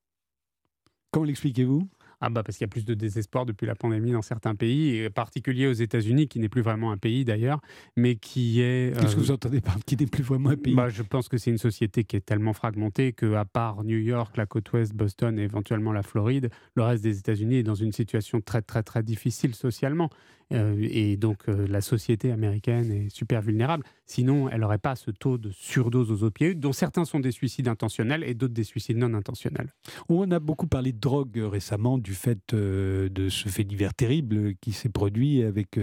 Comment 1.12 1.26
l'expliquez-vous? 1.26 1.90
Ah 2.22 2.30
bah 2.30 2.44
parce 2.44 2.58
qu'il 2.58 2.66
y 2.66 2.70
a 2.70 2.70
plus 2.70 2.86
de 2.86 2.94
désespoir 2.94 3.46
depuis 3.46 3.66
la 3.66 3.76
pandémie 3.76 4.12
dans 4.12 4.22
certains 4.22 4.56
pays, 4.56 4.96
et 4.96 5.08
en 5.08 5.12
particulier 5.12 5.68
aux 5.68 5.74
États-Unis, 5.74 6.28
qui 6.28 6.40
n'est 6.40 6.50
plus 6.50 6.62
vraiment 6.62 6.92
un 6.92 6.98
pays 6.98 7.26
d'ailleurs, 7.26 7.62
mais 7.96 8.16
qui 8.16 8.62
est. 8.62 8.94
Qu'est-ce 9.00 9.16
que 9.16 9.20
euh, 9.20 9.24
vous 9.24 9.32
entendez 9.32 9.62
par 9.62 9.78
qui 9.86 9.96
n'est 9.96 10.06
plus 10.06 10.24
vraiment 10.24 10.50
un 10.50 10.58
pays? 10.58 10.76
Bah, 10.76 10.90
Je 10.90 11.04
pense 11.04 11.30
que 11.30 11.38
c'est 11.38 11.52
une 11.52 11.58
société 11.58 12.04
qui 12.04 12.16
est 12.16 12.26
tellement 12.26 12.54
fragmentée 12.54 13.14
qu'à 13.14 13.46
part 13.46 13.84
New 13.84 13.98
York, 13.98 14.36
la 14.38 14.46
côte 14.46 14.72
ouest, 14.74 14.94
Boston 14.94 15.40
et 15.40 15.44
éventuellement 15.44 15.94
la 15.94 16.04
Floride, 16.04 16.50
le 16.76 16.84
reste 16.84 17.04
des 17.04 17.18
États-Unis 17.18 17.58
est 17.58 17.64
dans 17.64 17.76
une 17.76 17.94
situation 17.94 18.42
très 18.42 18.62
très 18.62 18.84
très 18.84 19.04
difficile 19.04 19.56
socialement. 19.56 20.10
Euh, 20.52 20.76
et 20.82 21.16
donc 21.16 21.48
euh, 21.48 21.68
la 21.68 21.82
société 21.82 22.32
américaine 22.32 22.92
est 22.92 23.10
super 23.10 23.42
vulnérable. 23.42 23.84
Sinon, 24.10 24.50
elle 24.50 24.62
n'aurait 24.62 24.80
pas 24.80 24.96
ce 24.96 25.12
taux 25.12 25.38
de 25.38 25.52
surdose 25.52 26.12
aux 26.12 26.24
opioïdes, 26.24 26.60
dont 26.60 26.74
certains 26.74 27.06
sont 27.06 27.20
des 27.20 27.32
suicides 27.32 27.68
intentionnels 27.68 28.24
et 28.24 28.34
d'autres 28.34 28.56
des 28.56 28.64
suicides 28.64 28.98
non 28.98 29.14
intentionnels. 29.14 29.72
On 30.10 30.32
a 30.32 30.40
beaucoup 30.40 30.66
parlé 30.66 30.94
de 30.94 31.00
drogue 31.00 31.38
récemment, 31.38 32.00
du 32.00 32.16
fait 32.16 32.54
euh, 32.54 33.08
de 33.10 33.30
ce 33.30 33.50
fait 33.50 33.64
divers 33.64 33.94
terrible 33.94 34.56
qui 34.62 34.72
s'est 34.72 34.90
produit 34.90 35.44
avec 35.44 35.80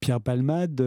Pierre 0.00 0.20
Palmade. 0.20 0.80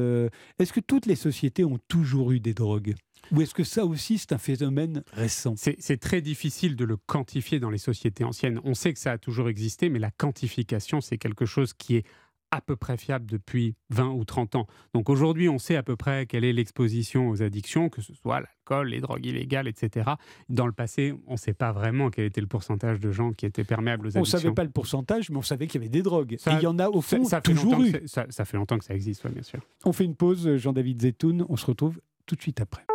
Est-ce 0.60 0.74
que 0.74 0.82
toutes 0.82 1.06
les 1.06 1.16
sociétés 1.16 1.64
ont 1.64 1.80
toujours 1.88 2.32
eu 2.32 2.42
des 2.42 2.54
drogues? 2.54 2.94
Ou 3.32 3.42
est-ce 3.42 3.54
que 3.54 3.64
ça 3.64 3.86
aussi, 3.86 4.18
c'est 4.18 4.34
un 4.34 4.38
phénomène 4.38 5.04
récent? 5.14 5.56
C'est 5.56 6.00
très 6.00 6.22
difficile 6.22 6.76
de 6.76 6.84
le 6.84 6.98
quantifier 6.98 7.60
dans 7.60 7.70
les 7.70 7.78
sociétés 7.78 8.24
anciennes. 8.24 8.60
On 8.66 8.74
sait 8.74 8.94
que 8.94 9.00
ça 9.00 9.14
a 9.14 9.18
toujours 9.18 9.48
existé, 9.48 9.90
mais 9.90 10.00
la 10.00 10.12
quantification, 10.12 11.00
c'est 11.00 11.18
quelque 11.18 11.46
chose 11.46 11.74
qui 11.74 11.96
est 11.96 12.06
à 12.52 12.62
peu 12.62 12.76
près 12.76 12.98
fiable 12.98 13.26
depuis 13.26 13.76
20 13.90 14.10
ou 14.10 14.26
30 14.26 14.56
ans. 14.56 14.68
Donc 14.94 15.10
aujourd'hui, 15.10 15.50
on 15.50 15.58
sait 15.58 15.76
à 15.76 15.84
peu 15.84 15.96
près 15.96 16.26
quelle 16.26 16.44
est 16.44 16.54
l'exposition 16.54 17.30
aux 17.30 17.42
addictions, 17.42 17.90
que 17.90 18.02
ce 18.02 18.14
soit 18.14 18.42
l'alcool, 18.42 18.90
les 18.90 19.00
drogues 19.00 19.26
illégales, 19.26 19.68
etc. 19.68 20.12
Dans 20.50 20.68
le 20.68 20.74
passé, 20.74 21.14
on 21.28 21.34
ne 21.34 21.38
sait 21.38 21.54
pas 21.54 21.72
vraiment 21.72 22.10
quel 22.10 22.26
était 22.26 22.42
le 22.42 22.48
pourcentage 22.48 23.00
de 23.00 23.12
gens 23.12 23.32
qui 23.32 23.46
étaient 23.46 23.64
perméables 23.64 24.08
aux 24.08 24.18
addictions. 24.18 24.22
On 24.22 24.38
ne 24.38 24.42
savait 24.44 24.54
pas 24.54 24.64
le 24.64 24.70
pourcentage, 24.70 25.30
mais 25.30 25.38
on 25.38 25.42
savait 25.42 25.68
qu'il 25.68 25.82
y 25.82 25.84
avait 25.84 25.90
des 25.90 26.02
drogues. 26.02 26.34
Et 26.34 26.52
il 26.52 26.62
y 26.62 26.68
en 26.68 26.78
a 26.78 26.90
au 26.90 27.02
fond 27.02 27.24
ça, 27.24 27.42
toujours 27.42 27.82
eu. 27.82 27.94
Ça, 28.06 28.26
ça, 28.30 28.46
fait 28.46 28.58
longtemps 28.58 28.78
que 28.78 28.86
ça 28.86 28.94
existe, 28.94 29.26
bien 29.28 29.44
sûr. 29.44 29.60
On 29.86 29.94
fait 29.94 30.06
une 30.06 30.16
pause, 30.16 30.58
Jean-David 30.58 31.02
Zetoun. 31.02 31.46
On 31.48 31.56
se 31.56 31.66
retrouve 31.66 32.00
tout 32.26 32.36
de 32.36 32.42
suite 32.42 32.60
après. 32.60 32.86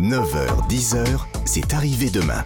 9h, 0.00 0.68
10h, 0.68 1.26
c'est 1.46 1.72
arrivé 1.72 2.10
demain. 2.10 2.44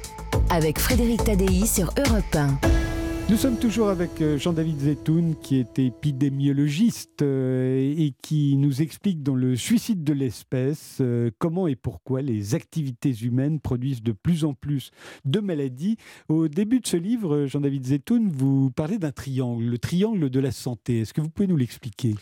Avec 0.50 0.78
Frédéric 0.78 1.24
Tadei 1.24 1.66
sur 1.66 1.90
Europe 1.96 2.34
1. 2.34 2.87
Nous 3.30 3.36
sommes 3.36 3.58
toujours 3.58 3.90
avec 3.90 4.22
euh, 4.22 4.38
Jean-David 4.38 4.80
Zetoun, 4.80 5.36
qui 5.42 5.58
est 5.58 5.78
épidémiologiste 5.78 7.20
euh, 7.20 7.76
et 7.78 8.14
qui 8.22 8.56
nous 8.56 8.80
explique 8.80 9.22
dans 9.22 9.34
le 9.34 9.54
suicide 9.54 10.02
de 10.02 10.14
l'espèce 10.14 10.96
euh, 11.02 11.30
comment 11.38 11.68
et 11.68 11.76
pourquoi 11.76 12.22
les 12.22 12.54
activités 12.54 13.14
humaines 13.22 13.60
produisent 13.60 14.02
de 14.02 14.12
plus 14.12 14.46
en 14.46 14.54
plus 14.54 14.92
de 15.26 15.40
maladies. 15.40 15.98
Au 16.30 16.48
début 16.48 16.80
de 16.80 16.86
ce 16.86 16.96
livre, 16.96 17.44
Jean-David 17.44 17.88
Zetoun, 17.88 18.30
vous 18.30 18.70
parlez 18.70 18.96
d'un 18.96 19.12
triangle, 19.12 19.62
le 19.62 19.78
triangle 19.78 20.30
de 20.30 20.40
la 20.40 20.50
santé. 20.50 21.00
Est-ce 21.00 21.12
que 21.12 21.20
vous 21.20 21.28
pouvez 21.28 21.48
nous 21.48 21.58
l'expliquer? 21.58 22.14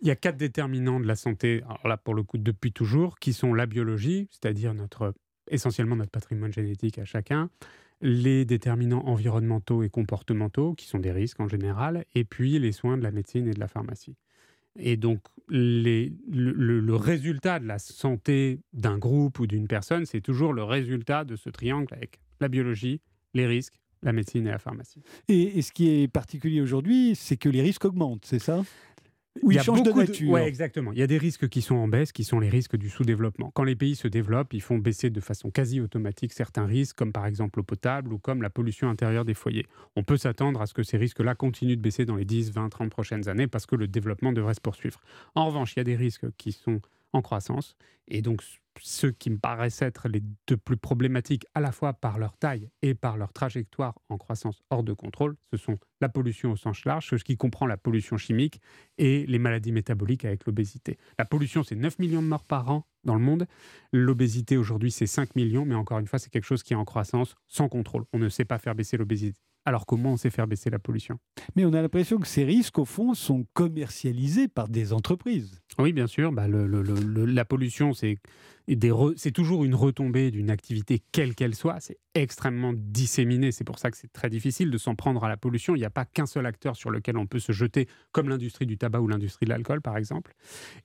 Il 0.00 0.08
y 0.08 0.10
a 0.10 0.16
quatre 0.16 0.36
déterminants 0.36 0.98
de 0.98 1.06
la 1.06 1.16
santé, 1.16 1.62
alors 1.68 1.86
là 1.86 1.96
pour 1.96 2.14
le 2.14 2.24
coup 2.24 2.36
depuis 2.36 2.72
toujours, 2.72 3.20
qui 3.20 3.32
sont 3.32 3.54
la 3.54 3.66
biologie, 3.66 4.26
c'est-à-dire 4.32 4.74
essentiellement 5.48 5.94
notre 5.94 6.10
patrimoine 6.10 6.52
génétique 6.52 6.98
à 6.98 7.04
chacun, 7.04 7.48
les 8.00 8.44
déterminants 8.44 9.04
environnementaux 9.06 9.82
et 9.82 9.88
comportementaux, 9.88 10.74
qui 10.74 10.86
sont 10.86 10.98
des 10.98 11.12
risques 11.12 11.40
en 11.40 11.48
général, 11.48 12.04
et 12.14 12.24
puis 12.24 12.58
les 12.58 12.72
soins 12.72 12.96
de 12.96 13.02
la 13.02 13.10
médecine 13.10 13.48
et 13.48 13.54
de 13.54 13.60
la 13.60 13.68
pharmacie. 13.68 14.16
Et 14.78 14.96
donc, 14.96 15.20
le, 15.48 16.10
le, 16.30 16.94
résultat 16.94 17.58
de 17.58 17.66
la 17.66 17.78
santé 17.78 18.60
d'un 18.72 18.98
groupe 18.98 19.40
ou 19.40 19.46
d'une 19.46 19.66
personne, 19.66 20.06
c'est 20.06 20.20
toujours 20.20 20.52
le 20.52 20.62
résultat 20.62 21.24
de 21.24 21.34
ce 21.36 21.50
triangle 21.50 21.92
avec 21.92 22.20
la 22.40 22.48
biologie, 22.48 23.00
les 23.34 23.46
risques, 23.46 23.80
la 24.02 24.12
médecine 24.12 24.46
et 24.46 24.50
la 24.50 24.58
pharmacie. 24.58 25.02
Et 25.28 25.60
ce 25.62 25.72
qui 25.72 25.88
est 25.88 26.08
particulier 26.08 26.60
aujourd'hui, 26.60 27.14
c'est 27.16 27.36
que 27.36 27.48
les 27.48 27.62
risques 27.62 27.84
augmentent, 27.84 28.24
c'est 28.24 28.38
ça? 28.38 28.62
Oui, 29.42 29.56
il, 29.56 29.62
change 29.62 29.82
de 29.82 29.92
nature. 29.92 30.30
Oui, 30.30 30.40
exactement. 30.40 30.92
Il 30.92 30.98
y 30.98 31.02
a 31.02 31.06
des 31.06 31.18
risques 31.18 31.48
qui 31.48 31.62
sont 31.62 31.76
en 31.76 31.88
baisse, 31.88 32.12
qui 32.12 32.24
sont 32.24 32.40
les 32.40 32.48
risques 32.48 32.76
du 32.76 32.88
sous-développement. 32.88 33.50
Quand 33.54 33.64
les 33.64 33.76
pays 33.76 33.96
se 33.96 34.08
développent, 34.08 34.52
ils 34.52 34.62
font 34.62 34.78
baisser 34.78 35.10
de 35.10 35.20
façon 35.20 35.50
quasi 35.50 35.80
automatique 35.80 36.32
certains 36.32 36.66
risques, 36.66 36.96
comme 36.96 37.12
par 37.12 37.26
exemple 37.26 37.58
l'eau 37.58 37.64
potable 37.64 38.12
ou 38.12 38.18
comme 38.18 38.42
la 38.42 38.50
pollution 38.50 38.88
intérieure 38.88 39.24
des 39.24 39.34
foyers. 39.34 39.66
On 39.96 40.02
peut 40.02 40.16
s'attendre 40.16 40.60
à 40.60 40.66
ce 40.66 40.74
que 40.74 40.82
ces 40.82 40.96
risques-là 40.96 41.34
continuent 41.34 41.76
de 41.76 41.82
baisser 41.82 42.04
dans 42.04 42.16
les 42.16 42.24
10, 42.24 42.52
20, 42.52 42.68
30 42.68 42.90
prochaines 42.90 43.28
années 43.28 43.46
parce 43.46 43.66
que 43.66 43.76
le 43.76 43.86
développement 43.86 44.32
devrait 44.32 44.54
se 44.54 44.60
poursuivre. 44.60 45.00
En 45.34 45.46
revanche, 45.46 45.74
il 45.76 45.78
y 45.78 45.82
a 45.82 45.84
des 45.84 45.96
risques 45.96 46.26
qui 46.36 46.52
sont 46.52 46.80
en 47.12 47.22
croissance 47.22 47.76
et 48.06 48.22
donc 48.22 48.42
ceux 48.80 49.10
qui 49.10 49.30
me 49.30 49.38
paraissent 49.38 49.82
être 49.82 50.08
les 50.08 50.22
deux 50.46 50.56
plus 50.56 50.76
problématiques, 50.76 51.46
à 51.54 51.60
la 51.60 51.72
fois 51.72 51.92
par 51.92 52.18
leur 52.18 52.36
taille 52.36 52.70
et 52.82 52.94
par 52.94 53.16
leur 53.16 53.32
trajectoire 53.32 53.98
en 54.08 54.18
croissance 54.18 54.62
hors 54.70 54.82
de 54.82 54.92
contrôle, 54.92 55.36
ce 55.52 55.56
sont 55.56 55.78
la 56.00 56.08
pollution 56.08 56.52
au 56.52 56.56
sens 56.56 56.84
large, 56.84 57.08
ce 57.08 57.16
qui 57.16 57.36
comprend 57.36 57.66
la 57.66 57.76
pollution 57.76 58.16
chimique 58.16 58.60
et 58.98 59.26
les 59.26 59.38
maladies 59.38 59.72
métaboliques 59.72 60.24
avec 60.24 60.46
l'obésité. 60.46 60.98
La 61.18 61.24
pollution, 61.24 61.62
c'est 61.62 61.76
9 61.76 61.98
millions 61.98 62.22
de 62.22 62.28
morts 62.28 62.44
par 62.44 62.70
an 62.70 62.86
dans 63.04 63.14
le 63.14 63.20
monde. 63.20 63.46
L'obésité, 63.92 64.56
aujourd'hui, 64.56 64.90
c'est 64.90 65.06
5 65.06 65.34
millions, 65.36 65.64
mais 65.64 65.74
encore 65.74 65.98
une 65.98 66.06
fois, 66.06 66.18
c'est 66.18 66.30
quelque 66.30 66.44
chose 66.44 66.62
qui 66.62 66.72
est 66.72 66.76
en 66.76 66.84
croissance 66.84 67.34
sans 67.48 67.68
contrôle. 67.68 68.04
On 68.12 68.18
ne 68.18 68.28
sait 68.28 68.44
pas 68.44 68.58
faire 68.58 68.74
baisser 68.74 68.96
l'obésité. 68.96 69.40
Alors 69.68 69.84
comment 69.84 70.12
on 70.12 70.16
sait 70.16 70.30
faire 70.30 70.46
baisser 70.46 70.70
la 70.70 70.78
pollution 70.78 71.18
Mais 71.54 71.66
on 71.66 71.74
a 71.74 71.82
l'impression 71.82 72.16
que 72.16 72.26
ces 72.26 72.42
risques, 72.42 72.78
au 72.78 72.86
fond, 72.86 73.12
sont 73.12 73.44
commercialisés 73.52 74.48
par 74.48 74.66
des 74.66 74.94
entreprises. 74.94 75.60
Oui, 75.78 75.92
bien 75.92 76.06
sûr. 76.06 76.32
Bah, 76.32 76.46
la 76.48 77.44
pollution, 77.44 77.92
c'est 77.92 78.18
toujours 79.34 79.64
une 79.66 79.74
retombée 79.74 80.30
d'une 80.30 80.48
activité 80.48 81.02
quelle 81.12 81.34
qu'elle 81.34 81.54
soit. 81.54 81.80
C'est 81.80 81.98
extrêmement 82.14 82.72
disséminé. 82.74 83.52
C'est 83.52 83.64
pour 83.64 83.78
ça 83.78 83.90
que 83.90 83.98
c'est 83.98 84.10
très 84.10 84.30
difficile 84.30 84.70
de 84.70 84.78
s'en 84.78 84.94
prendre 84.94 85.22
à 85.22 85.28
la 85.28 85.36
pollution. 85.36 85.76
Il 85.76 85.80
n'y 85.80 85.84
a 85.84 85.90
pas 85.90 86.06
qu'un 86.06 86.24
seul 86.24 86.46
acteur 86.46 86.74
sur 86.74 86.90
lequel 86.90 87.18
on 87.18 87.26
peut 87.26 87.38
se 87.38 87.52
jeter, 87.52 87.88
comme 88.10 88.30
l'industrie 88.30 88.64
du 88.64 88.78
tabac 88.78 89.00
ou 89.00 89.06
l'industrie 89.06 89.44
de 89.44 89.50
l'alcool, 89.50 89.82
par 89.82 89.98
exemple. 89.98 90.34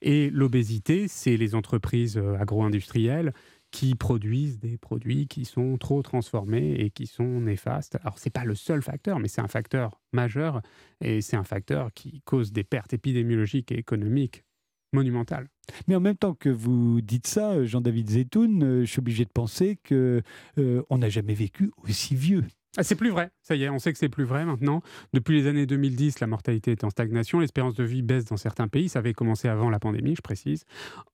Et 0.02 0.28
l'obésité, 0.28 1.08
c'est 1.08 1.38
les 1.38 1.54
entreprises 1.54 2.18
euh, 2.18 2.36
agro-industrielles 2.38 3.32
qui 3.74 3.96
produisent 3.96 4.60
des 4.60 4.78
produits 4.78 5.26
qui 5.26 5.44
sont 5.44 5.78
trop 5.78 6.00
transformés 6.00 6.74
et 6.74 6.90
qui 6.90 7.08
sont 7.08 7.40
néfastes. 7.40 7.98
Alors, 8.02 8.20
ce 8.20 8.28
n'est 8.28 8.30
pas 8.30 8.44
le 8.44 8.54
seul 8.54 8.82
facteur, 8.82 9.18
mais 9.18 9.26
c'est 9.26 9.40
un 9.40 9.48
facteur 9.48 10.00
majeur 10.12 10.62
et 11.00 11.20
c'est 11.20 11.34
un 11.36 11.42
facteur 11.42 11.92
qui 11.92 12.22
cause 12.24 12.52
des 12.52 12.62
pertes 12.62 12.92
épidémiologiques 12.92 13.72
et 13.72 13.76
économiques 13.76 14.44
monumentales. 14.92 15.48
Mais 15.88 15.96
en 15.96 16.00
même 16.00 16.16
temps 16.16 16.34
que 16.34 16.50
vous 16.50 17.00
dites 17.00 17.26
ça, 17.26 17.64
Jean-David 17.64 18.10
Zetoun, 18.10 18.62
euh, 18.62 18.80
je 18.82 18.90
suis 18.92 19.00
obligé 19.00 19.24
de 19.24 19.30
penser 19.30 19.76
que 19.82 20.22
euh, 20.58 20.82
n'a 20.92 21.08
jamais 21.08 21.34
vécu 21.34 21.72
aussi 21.82 22.14
vieux. 22.14 22.44
Ah, 22.76 22.82
c'est 22.82 22.96
plus 22.96 23.10
vrai, 23.10 23.30
ça 23.40 23.54
y 23.54 23.62
est, 23.62 23.68
on 23.68 23.78
sait 23.78 23.92
que 23.92 23.98
c'est 23.98 24.08
plus 24.08 24.24
vrai 24.24 24.44
maintenant. 24.44 24.82
Depuis 25.12 25.40
les 25.40 25.46
années 25.46 25.64
2010, 25.64 26.18
la 26.18 26.26
mortalité 26.26 26.72
est 26.72 26.82
en 26.82 26.90
stagnation, 26.90 27.38
l'espérance 27.38 27.74
de 27.74 27.84
vie 27.84 28.02
baisse 28.02 28.24
dans 28.24 28.36
certains 28.36 28.66
pays, 28.66 28.88
ça 28.88 28.98
avait 28.98 29.12
commencé 29.12 29.46
avant 29.46 29.70
la 29.70 29.78
pandémie, 29.78 30.16
je 30.16 30.22
précise. 30.22 30.64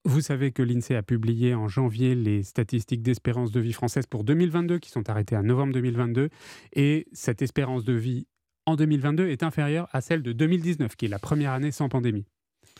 Vous 0.07 0.23
savez 0.23 0.53
que 0.53 0.63
l'INSEE 0.63 0.97
a 0.97 1.03
publié 1.03 1.55
en 1.55 1.69
janvier 1.69 2.15
les 2.15 2.45
statistiques 2.45 3.03
d'espérance 3.03 3.53
de 3.53 3.61
vie 3.61 3.75
française 3.75 4.07
pour 4.07 4.25
2022, 4.25 4.79
qui 4.79 4.89
sont 4.89 5.11
arrêtées 5.11 5.37
à 5.37 5.43
novembre 5.43 5.75
2022, 5.75 6.31
et 6.73 7.07
cette 7.13 7.43
espérance 7.43 7.85
de 7.85 7.93
vie 7.93 8.27
en 8.65 8.77
2022 8.77 9.29
est 9.29 9.43
inférieure 9.43 9.87
à 9.93 10.01
celle 10.01 10.23
de 10.23 10.33
2019, 10.33 10.97
qui 10.97 11.05
est 11.05 11.09
la 11.09 11.19
première 11.19 11.53
année 11.53 11.73
sans 11.73 11.91
pandémie. 11.91 12.25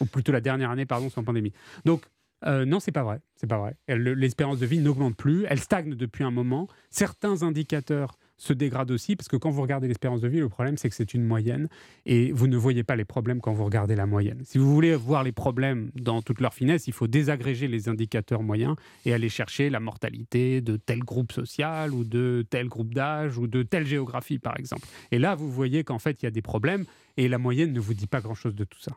Ou 0.01 0.07
plutôt 0.07 0.33
la 0.33 0.41
dernière 0.41 0.71
année, 0.71 0.87
pardon, 0.87 1.11
sans 1.11 1.23
pandémie. 1.23 1.53
Donc, 1.85 2.07
euh, 2.47 2.65
non, 2.65 2.81
c'est 2.81 2.93
pas 2.93 3.03
vrai. 3.03 3.21
C'est 3.37 3.47
pas 3.47 3.59
vrai. 3.59 3.77
L'espérance 3.89 4.59
de 4.59 4.67
vie 4.67 4.79
n'augmente 4.79 5.17
plus. 5.17 5.45
Elle 5.49 5.61
stagne 5.61 5.95
depuis 5.95 6.25
un 6.25 6.31
moment. 6.31 6.69
Certains 6.91 7.43
indicateurs 7.43 8.19
se 8.41 8.55
dégrade 8.55 8.91
aussi, 8.91 9.17
parce 9.17 9.29
que 9.29 9.37
quand 9.37 9.51
vous 9.51 9.61
regardez 9.61 9.87
l'espérance 9.87 10.23
de 10.23 10.29
vie, 10.29 10.41
le 10.41 10.49
problème 10.49 10.79
c'est 10.79 10.89
que 10.89 10.95
c'est 10.95 11.13
une 11.13 11.25
moyenne, 11.25 11.69
et 12.07 12.33
vous 12.33 12.47
ne 12.47 12.57
voyez 12.57 12.83
pas 12.83 12.97
les 12.97 13.05
problèmes 13.05 13.41
quand 13.41 13.53
vous 13.53 13.67
regardez 13.67 13.95
la 13.95 14.07
moyenne. 14.07 14.41
Si 14.45 14.57
vous 14.57 14.73
voulez 14.73 14.95
voir 14.97 15.23
les 15.23 15.33
problèmes 15.33 15.91
dans 15.95 16.23
toute 16.23 16.41
leur 16.41 16.55
finesse, 16.55 16.87
il 16.87 16.95
faut 16.95 17.07
désagréger 17.07 17.69
les 17.69 17.91
indicateurs 17.91 18.43
moyens 18.43 18.77
et 19.05 19.13
aller 19.13 19.29
chercher 19.29 19.69
la 19.69 19.79
mortalité 19.79 20.63
de 20.63 20.77
tel 20.77 21.01
groupe 21.01 21.33
social, 21.33 21.93
ou 21.93 22.03
de 22.03 22.47
tel 22.49 22.69
groupe 22.69 22.95
d'âge, 22.95 23.37
ou 23.37 23.47
de 23.47 23.63
telle 23.63 23.87
géographie, 23.87 24.39
par 24.39 24.59
exemple. 24.59 24.87
Et 25.13 25.19
là, 25.19 25.35
vous 25.35 25.51
voyez 25.51 25.85
qu'en 25.85 25.99
fait, 25.99 26.23
il 26.23 26.25
y 26.25 26.29
a 26.29 26.31
des 26.31 26.43
problèmes, 26.43 26.87
et 27.21 27.29
la 27.29 27.37
moyenne 27.37 27.75
ne 27.75 27.81
vous 27.81 27.93
dit 27.93 28.07
pas 28.07 28.23
grand-chose 28.23 28.55
de 28.55 28.65
tout 28.65 28.81
ça. 28.81 28.93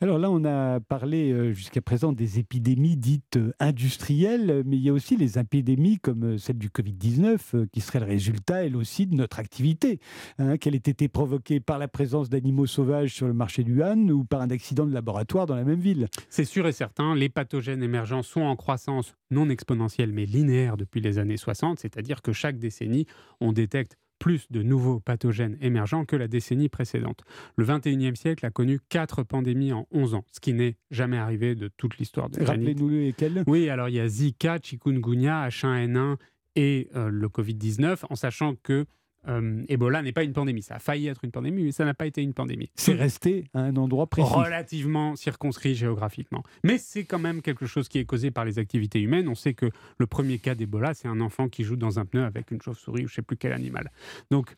Alors 0.00 0.20
là, 0.20 0.30
on 0.30 0.44
a 0.44 0.78
parlé 0.78 1.32
euh, 1.32 1.52
jusqu'à 1.52 1.80
présent 1.80 2.12
des 2.12 2.38
épidémies 2.38 2.96
dites 2.96 3.36
euh, 3.36 3.52
industrielles, 3.58 4.62
mais 4.64 4.76
il 4.76 4.82
y 4.82 4.90
a 4.90 4.92
aussi 4.92 5.16
les 5.16 5.40
épidémies 5.40 5.98
comme 5.98 6.34
euh, 6.34 6.38
celle 6.38 6.58
du 6.58 6.68
Covid-19, 6.68 7.66
qui 7.72 7.80
serait 7.80 7.98
le 7.98 8.06
résultat, 8.06 8.64
elle 8.64 8.76
aussi, 8.76 9.08
de 9.08 9.16
notre 9.16 9.40
activité, 9.40 9.98
hein, 10.38 10.56
qu'elle 10.56 10.76
ait 10.76 10.78
été 10.78 11.08
provoquée 11.08 11.58
par 11.58 11.80
la 11.80 11.88
présence 11.88 12.28
d'animaux 12.28 12.66
sauvages 12.66 13.12
sur 13.12 13.26
le 13.26 13.34
marché 13.34 13.64
du 13.64 13.82
Han 13.82 14.08
ou 14.08 14.22
par 14.22 14.40
un 14.40 14.50
accident 14.50 14.86
de 14.86 14.94
laboratoire 14.94 15.46
dans 15.46 15.56
la 15.56 15.64
même 15.64 15.80
ville. 15.80 16.06
C'est 16.28 16.44
sûr 16.44 16.68
et 16.68 16.72
certain, 16.72 17.16
les 17.16 17.28
pathogènes 17.28 17.82
émergents 17.82 18.22
sont 18.22 18.42
en 18.42 18.54
croissance 18.54 19.16
non 19.32 19.48
exponentielle 19.48 20.12
mais 20.12 20.26
linéaire 20.26 20.76
depuis 20.76 21.00
les 21.00 21.18
années 21.18 21.36
60, 21.36 21.80
c'est-à-dire 21.80 22.22
que 22.22 22.32
chaque 22.32 22.60
décennie, 22.60 23.06
on 23.40 23.52
détecte 23.52 23.96
plus 24.18 24.50
de 24.50 24.62
nouveaux 24.62 25.00
pathogènes 25.00 25.56
émergents 25.60 26.04
que 26.04 26.16
la 26.16 26.28
décennie 26.28 26.68
précédente. 26.68 27.22
Le 27.56 27.64
21e 27.64 28.14
siècle 28.14 28.46
a 28.46 28.50
connu 28.50 28.80
quatre 28.88 29.22
pandémies 29.22 29.72
en 29.72 29.86
11 29.90 30.14
ans, 30.14 30.24
ce 30.32 30.40
qui 30.40 30.52
n'est 30.52 30.76
jamais 30.90 31.18
arrivé 31.18 31.54
de 31.54 31.68
toute 31.68 31.98
l'histoire 31.98 32.30
de 32.30 32.42
Rappelez-nous 32.42 32.88
lesquelles 32.88 33.44
Oui, 33.46 33.68
alors 33.68 33.88
il 33.88 33.96
y 33.96 34.00
a 34.00 34.08
Zika, 34.08 34.58
Chikungunya, 34.62 35.48
H1N1 35.48 36.16
et 36.56 36.88
euh, 36.94 37.08
le 37.10 37.28
Covid-19, 37.28 38.04
en 38.08 38.14
sachant 38.14 38.54
que 38.62 38.86
euh, 39.28 39.62
Ebola 39.68 40.02
n'est 40.02 40.12
pas 40.12 40.22
une 40.22 40.32
pandémie. 40.32 40.62
Ça 40.62 40.76
a 40.76 40.78
failli 40.78 41.08
être 41.08 41.24
une 41.24 41.30
pandémie, 41.30 41.64
mais 41.64 41.72
ça 41.72 41.84
n'a 41.84 41.94
pas 41.94 42.06
été 42.06 42.22
une 42.22 42.34
pandémie. 42.34 42.70
C'est 42.74 42.94
resté 42.94 43.44
à 43.54 43.60
un 43.60 43.76
endroit 43.76 44.06
précis. 44.06 44.32
Relativement 44.32 45.16
circonscrit 45.16 45.74
géographiquement. 45.74 46.42
Mais 46.62 46.78
c'est 46.78 47.04
quand 47.04 47.18
même 47.18 47.42
quelque 47.42 47.66
chose 47.66 47.88
qui 47.88 47.98
est 47.98 48.04
causé 48.04 48.30
par 48.30 48.44
les 48.44 48.58
activités 48.58 49.00
humaines. 49.00 49.28
On 49.28 49.34
sait 49.34 49.54
que 49.54 49.66
le 49.98 50.06
premier 50.06 50.38
cas 50.38 50.54
d'Ebola, 50.54 50.94
c'est 50.94 51.08
un 51.08 51.20
enfant 51.20 51.48
qui 51.48 51.64
joue 51.64 51.76
dans 51.76 51.98
un 51.98 52.04
pneu 52.04 52.24
avec 52.24 52.50
une 52.50 52.60
chauve-souris 52.60 53.04
ou 53.04 53.08
je 53.08 53.12
ne 53.12 53.16
sais 53.16 53.22
plus 53.22 53.36
quel 53.36 53.52
animal. 53.52 53.90
Donc, 54.30 54.54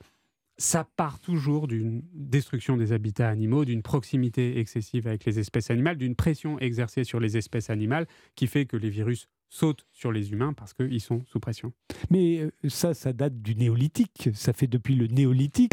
ça 0.59 0.89
part 0.97 1.21
toujours 1.21 1.69
d'une 1.69 2.03
destruction 2.15 2.77
des 2.77 2.93
habitats 2.93 3.29
animaux, 3.29 3.65
d'une 3.65 3.83
proximité 3.83 4.59
excessive 4.59 5.07
avec 5.07 5.25
les 5.25 5.39
espèces 5.39 5.71
animales, 5.71 5.99
d'une 5.99 6.15
pression 6.15 6.59
exercée 6.59 7.05
sur 7.05 7.21
les 7.21 7.37
espèces 7.37 7.69
animales 7.69 8.07
qui 8.35 8.47
fait 8.47 8.65
que 8.65 8.77
les 8.77 8.89
virus 8.89 9.29
sautent 9.49 9.87
sur 9.93 10.13
les 10.13 10.33
humains 10.33 10.53
parce 10.53 10.75
qu'ils 10.75 11.01
sont 11.01 11.23
sous 11.27 11.41
pression. 11.41 11.73
Mais 12.11 12.39
euh, 12.41 12.51
ça, 12.69 12.95
ça 12.95 13.13
date 13.13 13.41
du 13.41 13.55
néolithique. 13.55 14.31
Ça 14.35 14.53
fait 14.53 14.67
depuis 14.67 14.95
le 14.95 15.07
néolithique 15.07 15.73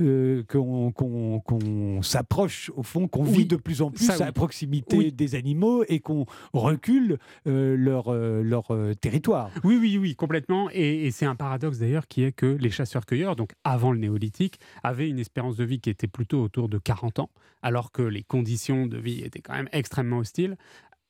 euh, 0.00 0.42
qu'on 0.44 2.02
s'approche, 2.02 2.70
au 2.76 2.82
fond, 2.82 3.08
qu'on 3.08 3.24
vit 3.24 3.46
de 3.46 3.56
plus 3.56 3.82
en 3.82 3.90
plus 3.90 4.10
à 4.10 4.32
proximité 4.32 5.10
des 5.10 5.34
animaux 5.34 5.84
et 5.88 6.00
qu'on 6.00 6.26
recule 6.52 7.18
euh, 7.46 7.76
leur, 7.76 8.12
leur 8.14 8.68
territoire. 9.00 9.50
Oui, 9.64 9.78
oui, 9.80 9.98
oui, 9.98 10.14
complètement. 10.14 10.68
Et, 10.72 11.06
et 11.06 11.10
c'est 11.10 11.26
un 11.26 11.36
paradoxe 11.36 11.78
d'ailleurs 11.78 12.06
qui 12.06 12.22
est 12.22 12.32
que 12.32 12.46
les 12.46 12.70
chasseurs-cueilleurs, 12.70 13.36
donc 13.36 13.52
avant 13.64 13.92
le 13.92 13.98
néolithique, 13.98 14.60
avaient 14.82 15.08
une 15.08 15.18
espérance 15.18 15.56
de 15.56 15.64
vie 15.64 15.80
qui 15.80 15.90
était 15.90 16.06
plutôt 16.06 16.42
autour 16.42 16.68
de 16.68 16.78
40 16.78 17.18
ans, 17.20 17.30
alors 17.62 17.90
que 17.92 18.02
les 18.02 18.22
conditions 18.22 18.86
de 18.86 18.98
vie 18.98 19.22
étaient 19.22 19.40
quand 19.40 19.54
même 19.54 19.68
extrêmement 19.72 20.18
hostiles 20.18 20.56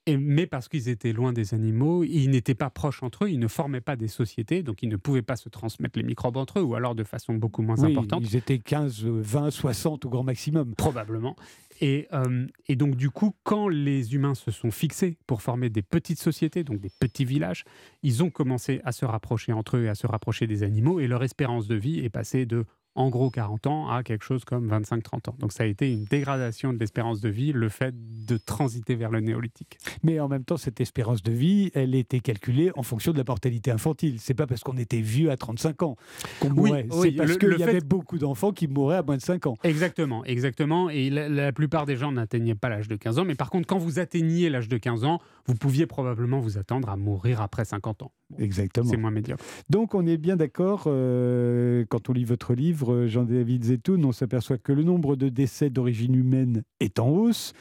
mais 0.09 0.47
parce 0.47 0.69
qu'ils 0.69 0.89
étaient 0.89 1.13
loin 1.13 1.33
des 1.33 1.53
animaux, 1.55 2.05
ils 2.05 2.29
n'étaient 2.31 2.55
pas 2.55 2.71
proches 2.71 3.03
entre 3.03 3.25
eux, 3.25 3.31
ils 3.31 3.41
ne 3.41 3.49
formaient 3.49 3.81
pas 3.81 3.97
des 3.97 4.07
sociétés, 4.09 4.63
donc 4.63 4.83
ils 4.83 4.89
ne 4.89 4.97
pouvaient 4.97 5.23
pas 5.23 5.37
se 5.37 5.49
transmettre 5.49 5.99
les 5.99 6.05
microbes 6.05 6.37
entre 6.37 6.61
eux, 6.61 6.63
ou 6.63 6.77
alors 6.77 6.95
de 6.95 7.03
façon 7.03 7.35
beaucoup 7.35 7.63
moins 7.63 7.83
importante. 7.83 8.23
Ils 8.25 8.37
étaient 8.37 8.59
15, 8.59 9.05
20, 9.05 9.51
60 9.51 10.05
au 10.05 10.09
grand 10.09 10.23
maximum. 10.23 10.75
Probablement. 10.77 11.35
Et, 11.81 12.07
euh, 12.13 12.47
et, 12.69 12.77
donc, 12.77 12.97
du 12.97 13.11
coup, 13.11 13.35
quand 13.43 13.69
les 13.69 14.15
humains 14.15 14.35
se 14.35 14.51
sont 14.51 14.71
fixés 14.71 15.19
pour 15.27 15.43
former 15.43 15.69
des 15.69 15.83
petites 15.83 16.21
sociétés, 16.21 16.65
donc 16.65 16.81
des 16.81 16.91
petits 17.01 17.25
villages, 17.25 17.65
ils 18.03 18.23
ont 18.23 18.31
commencé 18.31 18.81
à 18.85 18.93
se 18.93 19.05
rapprocher 19.05 19.53
entre 19.53 19.77
eux 19.77 19.85
et 19.85 19.89
à 19.89 19.95
se 19.95 20.07
rapprocher 20.07 20.47
des 20.47 20.63
animaux, 20.63 21.01
et 21.01 21.07
leur 21.07 21.23
espérance 21.23 21.67
de 21.67 21.75
vie 21.75 21.99
est 21.99 22.11
passée 22.11 22.47
de 22.47 22.65
en 22.97 23.11
gros 23.11 23.31
40 23.31 23.67
ans 23.67 23.89
à 23.89 24.03
quelque 24.03 24.25
chose 24.25 24.45
comme 24.45 24.69
25-30 24.69 25.31
ans. 25.31 25.37
Donc 25.39 25.53
ça 25.53 25.63
a 25.63 25.67
été 25.67 25.93
une 25.93 26.05
dégradation 26.05 26.73
de 26.73 26.79
l'espérance 26.79 27.21
de 27.21 27.29
vie, 27.29 27.53
le 27.53 27.69
fait 27.69 27.95
de 28.27 28.37
transiter 28.37 28.95
vers 28.95 29.11
le 29.11 29.21
néolithique. 29.21 29.79
Mais 30.03 30.19
en 30.19 30.29
même 30.29 30.45
temps, 30.45 30.57
cette 30.57 30.81
espérance 30.81 31.23
de 31.23 31.31
vie, 31.31 31.71
elle 31.75 31.95
était 31.95 32.21
calculée 32.21 32.73
en 32.75 32.83
fonction 32.83 33.13
de 33.13 33.19
la 33.19 33.25
mortalité 33.25 33.71
infantile. 33.71 34.17
C'est 34.19 34.35
pas 34.35 34.47
parce 34.47 34.63
qu'on 34.63 34.79
était 34.79 35.01
vieux 35.01 35.31
à 35.31 35.37
35 35.37 35.83
ans 35.83 35.97
qu'on 36.41 36.51
mourait. 36.51 36.87
c'est 37.03 37.13
parce 37.13 37.37
qu'il 37.37 37.59
y 37.59 37.63
avait 37.63 37.81
beaucoup 37.81 38.19
d'enfants 38.19 38.53
qui 38.53 38.67
mouraient 38.67 38.97
à 38.97 39.03
moins 39.03 39.17
de 39.17 39.23
5 39.23 39.47
ans. 39.47 39.57
Exactement, 39.63 40.25
exactement. 40.25 40.89
Et 40.91 41.11
la, 41.11 41.53
plupart 41.53 41.87
des 41.87 41.97
gens 41.97 42.13
n'atteignaient 42.13 42.55
pas 42.55 42.69
l'âge 42.69 42.89
de 42.89 42.97
15 42.97 43.19
ans. 43.19 43.25
Mais 43.25 43.35
par 43.35 43.51
contre, 43.51 43.67
quand 43.67 43.79
vous 43.79 43.99
atteigniez 43.99 44.49
l'âge 44.49 44.69
de 44.69 44.79
15 44.79 45.05
ans, 45.05 45.21
vous 45.47 45.55
pouviez 45.55 45.87
probablement 45.87 46.41
vous 46.41 46.59
attendre 46.59 46.89
à 46.89 46.97
mourir 46.97 47.41
après 47.41 47.65
50 47.65 48.03
ans. 48.03 48.13
Exactement. 48.39 48.89
C'est 48.89 48.97
moins 48.97 49.11
médiocre. 49.11 49.45
Donc 49.69 49.95
on 49.95 50.07
est 50.07 50.17
bien 50.17 50.37
d'accord, 50.37 50.85
euh, 50.87 51.85
quand 51.89 52.09
on 52.09 52.13
lit 52.13 52.25
votre 52.25 52.55
livre, 52.55 53.07
Jean-David 53.07 53.65
Zetoun, 53.65 54.05
on 54.05 54.13
s'aperçoit 54.13 54.59
que 54.59 54.73
le 54.73 54.83
nombre 54.83 55.17
de 55.17 55.29
décès 55.29 55.71
d'origine 55.71 56.15
humaine 56.15 56.63
est 56.81 56.99
en 56.99 57.09
hausse, 57.09 57.53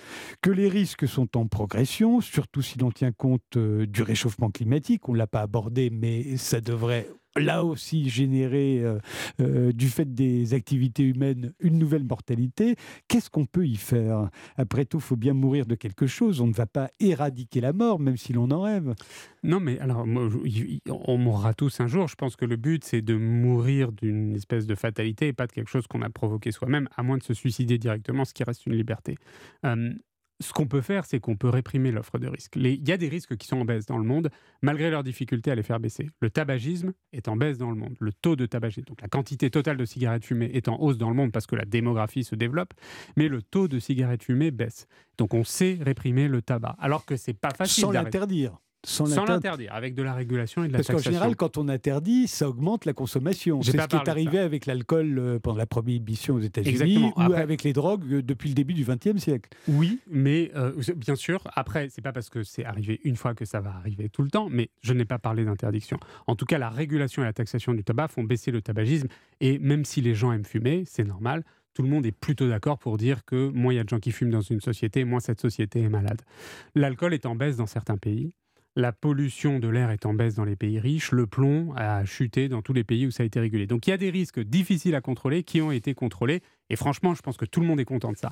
que 0.41 0.51
les 0.51 0.69
risques 0.69 1.07
sont 1.07 1.37
en 1.37 1.47
progression, 1.47 2.21
surtout 2.21 2.61
si 2.61 2.79
l'on 2.79 2.91
tient 2.91 3.11
compte 3.11 3.41
euh, 3.57 3.85
du 3.85 4.01
réchauffement 4.01 4.49
climatique. 4.49 5.07
On 5.09 5.13
ne 5.13 5.17
l'a 5.17 5.27
pas 5.27 5.41
abordé, 5.41 5.89
mais 5.91 6.37
ça 6.37 6.61
devrait 6.61 7.07
là 7.37 7.63
aussi 7.63 8.09
générer, 8.09 8.79
euh, 8.81 8.99
euh, 9.41 9.71
du 9.71 9.89
fait 9.89 10.13
des 10.13 10.53
activités 10.53 11.03
humaines, 11.03 11.53
une 11.59 11.77
nouvelle 11.77 12.03
mortalité. 12.03 12.75
Qu'est-ce 13.07 13.29
qu'on 13.29 13.45
peut 13.45 13.65
y 13.65 13.75
faire? 13.75 14.29
Après 14.57 14.85
tout, 14.85 14.97
il 14.97 15.03
faut 15.03 15.15
bien 15.15 15.33
mourir 15.33 15.65
de 15.65 15.75
quelque 15.75 16.07
chose. 16.07 16.41
On 16.41 16.47
ne 16.47 16.53
va 16.53 16.65
pas 16.65 16.89
éradiquer 16.99 17.61
la 17.61 17.73
mort, 17.73 17.99
même 17.99 18.17
si 18.17 18.33
l'on 18.33 18.49
en 18.51 18.61
rêve. 18.61 18.93
Non, 19.43 19.59
mais 19.59 19.79
alors, 19.79 20.05
on 20.05 21.17
mourra 21.17 21.53
tous 21.53 21.79
un 21.79 21.87
jour. 21.87 22.07
Je 22.07 22.15
pense 22.15 22.35
que 22.35 22.45
le 22.45 22.55
but, 22.55 22.83
c'est 22.83 23.01
de 23.01 23.15
mourir 23.15 23.91
d'une 23.91 24.35
espèce 24.35 24.65
de 24.65 24.75
fatalité 24.75 25.27
et 25.27 25.33
pas 25.33 25.47
de 25.47 25.51
quelque 25.51 25.69
chose 25.69 25.87
qu'on 25.87 26.01
a 26.01 26.09
provoqué 26.09 26.51
soi-même, 26.51 26.87
à 26.95 27.03
moins 27.03 27.17
de 27.17 27.23
se 27.23 27.33
suicider 27.33 27.77
directement, 27.77 28.25
ce 28.25 28.33
qui 28.33 28.43
reste 28.43 28.65
une 28.65 28.73
liberté. 28.73 29.17
Euh, 29.65 29.93
ce 30.41 30.53
qu'on 30.53 30.67
peut 30.67 30.81
faire, 30.81 31.05
c'est 31.05 31.19
qu'on 31.19 31.35
peut 31.35 31.49
réprimer 31.49 31.91
l'offre 31.91 32.19
de 32.19 32.27
risques. 32.27 32.55
Il 32.55 32.87
y 32.87 32.91
a 32.91 32.97
des 32.97 33.07
risques 33.07 33.37
qui 33.37 33.47
sont 33.47 33.57
en 33.57 33.65
baisse 33.65 33.85
dans 33.85 33.97
le 33.97 34.03
monde, 34.03 34.29
malgré 34.61 34.89
leur 34.89 35.03
difficulté 35.03 35.51
à 35.51 35.55
les 35.55 35.63
faire 35.63 35.79
baisser. 35.79 36.09
Le 36.19 36.29
tabagisme 36.29 36.93
est 37.13 37.27
en 37.27 37.35
baisse 37.35 37.57
dans 37.57 37.69
le 37.69 37.77
monde. 37.77 37.95
Le 37.99 38.11
taux 38.11 38.35
de 38.35 38.45
tabagisme, 38.45 38.85
donc 38.85 39.01
la 39.01 39.07
quantité 39.07 39.49
totale 39.49 39.77
de 39.77 39.85
cigarettes 39.85 40.25
fumées, 40.25 40.51
est 40.53 40.67
en 40.67 40.79
hausse 40.79 40.97
dans 40.97 41.09
le 41.09 41.15
monde 41.15 41.31
parce 41.31 41.47
que 41.47 41.55
la 41.55 41.65
démographie 41.65 42.23
se 42.23 42.35
développe, 42.35 42.73
mais 43.15 43.27
le 43.27 43.41
taux 43.41 43.67
de 43.67 43.79
cigarettes 43.79 44.23
fumées 44.23 44.51
baisse. 44.51 44.87
Donc 45.17 45.33
on 45.33 45.43
sait 45.43 45.77
réprimer 45.81 46.27
le 46.27 46.41
tabac, 46.41 46.75
alors 46.79 47.05
que 47.05 47.15
c'est 47.15 47.33
pas 47.33 47.51
facile. 47.51 47.83
Sans 47.83 47.91
l'interdire. 47.91 48.57
Sans, 48.85 49.05
l'interdire, 49.25 49.73
avec 49.73 49.95
de 49.95 50.03
la 50.03 50.13
régulation 50.13 50.63
et 50.63 50.67
de 50.67 50.73
la 50.73 50.79
Parce 50.79 50.87
taxation. 50.87 51.11
Parce 51.11 51.15
qu'en 51.15 51.25
général, 51.25 51.35
quand 51.35 51.57
on 51.57 51.67
interdit, 51.69 52.27
ça 52.27 52.47
augmente 52.47 52.85
la 52.85 52.93
consommation. 52.93 53.61
C'est 53.61 53.79
ce 53.79 53.87
qui 53.87 53.95
est 53.95 54.09
arrivé 54.09 54.39
avec 54.39 54.65
l'alcool 54.65 55.17
euh, 55.17 55.39
pendant 55.39 55.57
la 55.57 55.65
prohibition 55.65 56.35
aux 56.35 56.39
États-Unis 56.39 57.11
ou 57.15 57.33
avec 57.33 57.63
les 57.63 57.73
drogues 57.73 58.03
euh, 58.11 58.21
depuis 58.21 58.49
le 58.49 58.55
début 58.55 58.73
du 58.73 58.85
XXe 58.85 59.17
siècle. 59.17 59.49
Oui, 59.67 59.99
mais 60.07 60.51
euh, 60.55 60.73
bien 60.95 61.15
sûr, 61.15 61.41
après, 61.55 61.89
c'est 61.89 62.01
pas 62.01 62.13
parce 62.13 62.29
que 62.29 62.43
c'est 62.43 62.65
arrivé 62.65 62.99
une 63.03 63.15
fois 63.15 63.33
que 63.33 63.45
ça 63.45 63.59
va 63.59 63.71
arriver 63.71 64.09
tout 64.09 64.21
le 64.21 64.29
temps, 64.29 64.47
mais 64.49 64.69
je 64.81 64.93
n'ai 64.93 65.05
pas 65.05 65.19
parlé 65.19 65.45
d'interdiction. 65.45 65.97
En 66.27 66.35
tout 66.35 66.45
cas, 66.45 66.57
la 66.57 66.69
régulation 66.69 67.23
et 67.23 67.25
la 67.25 67.33
taxation 67.33 67.73
du 67.73 67.83
tabac 67.83 68.09
font 68.09 68.23
baisser 68.23 68.51
le 68.51 68.61
tabagisme, 68.61 69.07
et 69.41 69.59
même 69.59 69.85
si 69.85 70.01
les 70.01 70.15
gens 70.15 70.31
aiment 70.31 70.45
fumer, 70.45 70.83
c'est 70.85 71.03
normal, 71.03 71.43
tout 71.75 71.83
le 71.83 71.89
monde 71.89 72.05
est 72.05 72.11
plutôt 72.11 72.47
d'accord 72.47 72.79
pour 72.79 72.97
dire 72.97 73.25
que 73.25 73.49
moins 73.49 73.73
il 73.73 73.75
y 73.75 73.79
a 73.79 73.83
de 73.83 73.89
gens 73.89 73.99
qui 73.99 74.11
fument 74.11 74.31
dans 74.31 74.41
une 74.41 74.61
société, 74.61 75.03
moins 75.03 75.19
cette 75.19 75.41
société 75.41 75.81
est 75.81 75.89
malade. 75.89 76.21
L'alcool 76.73 77.13
est 77.13 77.25
en 77.25 77.35
baisse 77.35 77.57
dans 77.57 77.67
certains 77.67 77.97
pays. 77.97 78.33
La 78.75 78.91
pollution 78.91 79.59
de 79.59 79.67
l'air 79.67 79.89
est 79.89 80.05
en 80.05 80.13
baisse 80.13 80.35
dans 80.35 80.43
les 80.43 80.55
pays 80.55 80.79
riches, 80.79 81.11
le 81.11 81.27
plomb 81.27 81.73
a 81.75 82.03
chuté 82.05 82.49
dans 82.49 82.61
tous 82.61 82.73
les 82.73 82.83
pays 82.83 83.07
où 83.07 83.11
ça 83.11 83.23
a 83.23 83.25
été 83.25 83.39
régulé. 83.39 83.67
Donc 83.67 83.87
il 83.87 83.91
y 83.91 83.93
a 83.93 83.97
des 83.97 84.09
risques 84.09 84.39
difficiles 84.39 84.95
à 84.95 85.01
contrôler 85.01 85.43
qui 85.43 85.61
ont 85.61 85.71
été 85.71 85.93
contrôlés, 85.93 86.41
et 86.69 86.75
franchement, 86.75 87.13
je 87.13 87.21
pense 87.21 87.37
que 87.37 87.45
tout 87.45 87.61
le 87.61 87.67
monde 87.67 87.79
est 87.79 87.85
content 87.85 88.11
de 88.11 88.17
ça. 88.17 88.31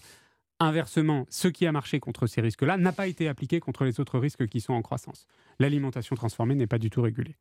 Inversement, 0.59 1.25
ce 1.29 1.47
qui 1.47 1.65
a 1.65 1.71
marché 1.71 1.99
contre 1.99 2.27
ces 2.27 2.41
risques-là 2.41 2.77
n'a 2.77 2.91
pas 2.91 3.07
été 3.07 3.27
appliqué 3.27 3.59
contre 3.59 3.85
les 3.85 3.99
autres 3.99 4.19
risques 4.19 4.47
qui 4.47 4.61
sont 4.61 4.73
en 4.73 4.81
croissance. 4.81 5.25
L'alimentation 5.59 6.15
transformée 6.15 6.55
n'est 6.55 6.67
pas 6.67 6.77
du 6.77 6.89
tout 6.89 7.01
régulée. 7.01 7.35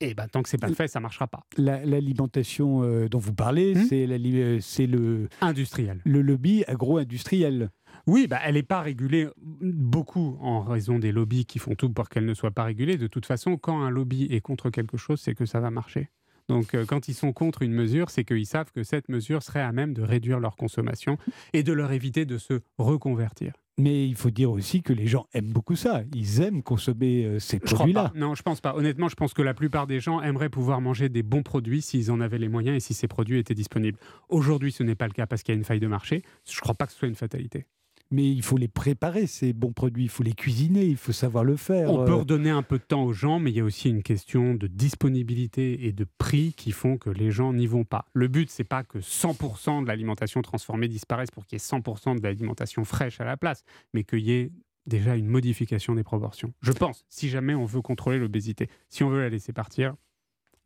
Et 0.00 0.14
ben, 0.14 0.26
tant 0.26 0.42
que 0.42 0.48
c'est 0.48 0.58
pas 0.58 0.72
fait, 0.72 0.88
ça 0.88 1.00
marchera 1.00 1.28
pas. 1.28 1.44
L'alimentation 1.56 2.82
euh, 2.82 3.08
dont 3.08 3.18
vous 3.18 3.34
parlez, 3.34 3.74
hmm 3.74 3.88
euh, 3.92 4.58
c'est 4.60 4.86
le 4.86 5.28
industriel, 5.40 6.00
le 6.04 6.22
lobby 6.22 6.64
agro-industriel. 6.66 7.70
Oui, 8.06 8.26
bah, 8.26 8.40
elle 8.44 8.54
n'est 8.54 8.62
pas 8.62 8.80
régulée 8.80 9.28
beaucoup 9.38 10.36
en 10.40 10.62
raison 10.62 10.98
des 10.98 11.12
lobbies 11.12 11.46
qui 11.46 11.58
font 11.58 11.74
tout 11.74 11.90
pour 11.90 12.08
qu'elle 12.08 12.24
ne 12.24 12.34
soit 12.34 12.50
pas 12.50 12.64
régulée. 12.64 12.96
De 12.96 13.06
toute 13.06 13.26
façon, 13.26 13.56
quand 13.56 13.82
un 13.82 13.90
lobby 13.90 14.24
est 14.30 14.40
contre 14.40 14.70
quelque 14.70 14.96
chose, 14.96 15.20
c'est 15.20 15.34
que 15.34 15.46
ça 15.46 15.60
va 15.60 15.70
marcher. 15.70 16.10
Donc 16.48 16.74
euh, 16.74 16.84
quand 16.84 17.08
ils 17.08 17.14
sont 17.14 17.32
contre 17.32 17.62
une 17.62 17.72
mesure, 17.72 18.10
c'est 18.10 18.24
qu'ils 18.24 18.46
savent 18.46 18.72
que 18.72 18.82
cette 18.82 19.08
mesure 19.08 19.42
serait 19.42 19.60
à 19.60 19.72
même 19.72 19.94
de 19.94 20.02
réduire 20.02 20.40
leur 20.40 20.56
consommation 20.56 21.16
et 21.52 21.62
de 21.62 21.72
leur 21.72 21.92
éviter 21.92 22.24
de 22.24 22.38
se 22.38 22.60
reconvertir. 22.78 23.52
Mais 23.78 24.06
il 24.06 24.16
faut 24.16 24.30
dire 24.30 24.50
aussi 24.50 24.82
que 24.82 24.92
les 24.92 25.06
gens 25.06 25.26
aiment 25.32 25.52
beaucoup 25.52 25.76
ça. 25.76 26.02
Ils 26.14 26.42
aiment 26.42 26.62
consommer 26.62 27.24
euh, 27.24 27.38
ces 27.38 27.58
produits-là. 27.58 28.12
Non, 28.14 28.34
je 28.34 28.42
pense 28.42 28.60
pas. 28.60 28.74
Honnêtement, 28.76 29.08
je 29.08 29.14
pense 29.14 29.32
que 29.32 29.40
la 29.40 29.54
plupart 29.54 29.86
des 29.86 29.98
gens 29.98 30.20
aimeraient 30.20 30.50
pouvoir 30.50 30.82
manger 30.82 31.08
des 31.08 31.22
bons 31.22 31.42
produits 31.42 31.80
s'ils 31.80 32.10
en 32.10 32.20
avaient 32.20 32.38
les 32.38 32.48
moyens 32.48 32.76
et 32.76 32.80
si 32.80 32.92
ces 32.92 33.08
produits 33.08 33.38
étaient 33.38 33.54
disponibles. 33.54 33.98
Aujourd'hui, 34.28 34.72
ce 34.72 34.82
n'est 34.82 34.94
pas 34.94 35.06
le 35.06 35.14
cas 35.14 35.26
parce 35.26 35.42
qu'il 35.42 35.54
y 35.54 35.56
a 35.56 35.58
une 35.58 35.64
faille 35.64 35.80
de 35.80 35.86
marché. 35.86 36.22
Je 36.46 36.56
ne 36.56 36.60
crois 36.60 36.74
pas 36.74 36.86
que 36.86 36.92
ce 36.92 36.98
soit 36.98 37.08
une 37.08 37.14
fatalité 37.14 37.66
mais 38.12 38.30
il 38.30 38.42
faut 38.42 38.56
les 38.56 38.68
préparer, 38.68 39.26
ces 39.26 39.52
bons 39.52 39.72
produits, 39.72 40.04
il 40.04 40.08
faut 40.08 40.22
les 40.22 40.34
cuisiner, 40.34 40.84
il 40.84 40.96
faut 40.96 41.12
savoir 41.12 41.44
le 41.44 41.56
faire. 41.56 41.90
On 41.90 42.04
peut 42.04 42.12
euh. 42.12 42.16
redonner 42.16 42.50
un 42.50 42.62
peu 42.62 42.78
de 42.78 42.84
temps 42.84 43.04
aux 43.04 43.12
gens, 43.12 43.38
mais 43.38 43.50
il 43.50 43.56
y 43.56 43.60
a 43.60 43.64
aussi 43.64 43.88
une 43.88 44.02
question 44.02 44.54
de 44.54 44.66
disponibilité 44.66 45.86
et 45.86 45.92
de 45.92 46.06
prix 46.18 46.52
qui 46.52 46.72
font 46.72 46.98
que 46.98 47.10
les 47.10 47.30
gens 47.30 47.52
n'y 47.52 47.66
vont 47.66 47.84
pas. 47.84 48.06
Le 48.12 48.28
but, 48.28 48.50
c'est 48.50 48.64
pas 48.64 48.84
que 48.84 48.98
100% 48.98 49.82
de 49.82 49.88
l'alimentation 49.88 50.42
transformée 50.42 50.88
disparaisse 50.88 51.30
pour 51.30 51.46
qu'il 51.46 51.56
y 51.56 51.60
ait 51.60 51.64
100% 51.64 52.18
de 52.18 52.22
l'alimentation 52.22 52.84
fraîche 52.84 53.20
à 53.20 53.24
la 53.24 53.36
place, 53.36 53.64
mais 53.94 54.04
qu'il 54.04 54.20
y 54.20 54.32
ait 54.32 54.52
déjà 54.86 55.16
une 55.16 55.26
modification 55.26 55.94
des 55.94 56.02
proportions. 56.02 56.52
Je 56.60 56.72
pense, 56.72 57.04
si 57.08 57.28
jamais 57.28 57.54
on 57.54 57.64
veut 57.64 57.82
contrôler 57.82 58.18
l'obésité, 58.18 58.68
si 58.88 59.04
on 59.04 59.08
veut 59.08 59.20
la 59.20 59.28
laisser 59.28 59.52
partir, 59.52 59.94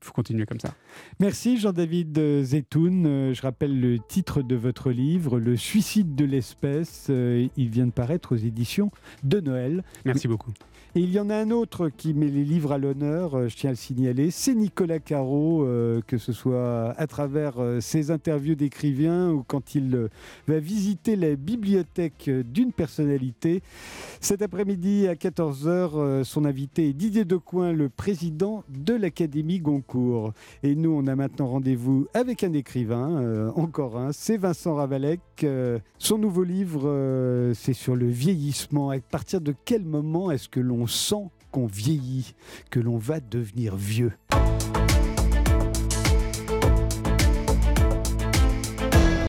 faut 0.05 0.13
continuer 0.13 0.47
comme 0.47 0.61
ça. 0.61 0.75
Merci 1.21 1.59
Jean-David 1.59 2.43
Zetoun. 2.43 3.07
Euh, 3.07 3.35
je 3.35 3.43
rappelle 3.43 3.81
le 3.81 3.99
titre 3.99 4.43
de 4.43 4.55
votre 4.55 4.91
livre, 4.91 5.39
Le 5.39 5.57
suicide 5.57 6.15
de 6.15 6.25
l'espèce. 6.25 7.07
Euh, 7.11 7.49
il 7.57 7.71
vient 7.71 7.87
de 7.87 7.93
paraître 7.93 8.35
aux 8.35 8.39
éditions 8.39 8.91
de 9.25 9.41
Noël. 9.41 9.83
Merci 10.05 10.29
beaucoup. 10.29 10.53
Et 10.95 11.01
il 11.01 11.13
y 11.13 11.21
en 11.21 11.29
a 11.29 11.37
un 11.37 11.51
autre 11.51 11.91
qui 11.91 12.15
met 12.15 12.29
les 12.29 12.45
livres 12.45 12.73
à 12.73 12.79
l'honneur, 12.79 13.35
euh, 13.35 13.49
je 13.49 13.57
tiens 13.57 13.71
à 13.71 13.73
le 13.73 13.77
signaler, 13.77 14.31
c'est 14.31 14.55
Nicolas 14.55 14.99
Caro, 14.99 15.67
que 16.07 16.19
ce 16.19 16.33
soit 16.33 16.91
à 16.97 17.07
travers 17.07 17.55
ses 17.81 18.11
interviews 18.11 18.55
d'écrivain 18.55 19.31
ou 19.31 19.43
quand 19.47 19.75
il 19.75 20.09
va 20.47 20.59
visiter 20.59 21.17
la 21.17 21.37
bibliothèque 21.37 22.31
d'une 22.31 22.73
personnalité. 22.73 23.63
Cet 24.21 24.43
après-midi 24.43 25.07
à 25.07 25.15
14h, 25.15 26.25
son 26.25 26.45
invité 26.45 26.89
est 26.89 26.93
Didier 26.93 27.25
Decoing, 27.25 27.73
le 27.73 27.89
président 27.89 28.65
de 28.69 28.95
l'Académie 28.95 29.61
Goncourt. 29.61 29.86
Et 30.63 30.75
nous, 30.75 30.91
on 30.91 31.07
a 31.07 31.17
maintenant 31.17 31.47
rendez-vous 31.47 32.07
avec 32.15 32.45
un 32.45 32.53
écrivain, 32.53 33.21
euh, 33.21 33.51
encore 33.55 33.99
un, 33.99 34.13
c'est 34.13 34.37
Vincent 34.37 34.75
Ravalec. 34.75 35.21
Euh, 35.45 35.79
son 35.99 36.19
nouveau 36.19 36.45
livre, 36.45 36.83
euh, 36.85 37.55
c'est 37.55 37.73
sur 37.73 37.95
le 37.95 38.07
vieillissement. 38.07 38.91
À 38.91 38.99
partir 38.99 39.41
de 39.41 39.55
quel 39.65 39.85
moment 39.85 40.31
est-ce 40.31 40.49
que 40.49 40.61
l'on 40.61 40.87
sent 40.87 41.31
qu'on 41.53 41.67
vieillit, 41.67 42.35
que 42.71 42.81
l'on 42.81 42.99
va 42.99 43.21
devenir 43.21 43.77
vieux? 43.77 44.13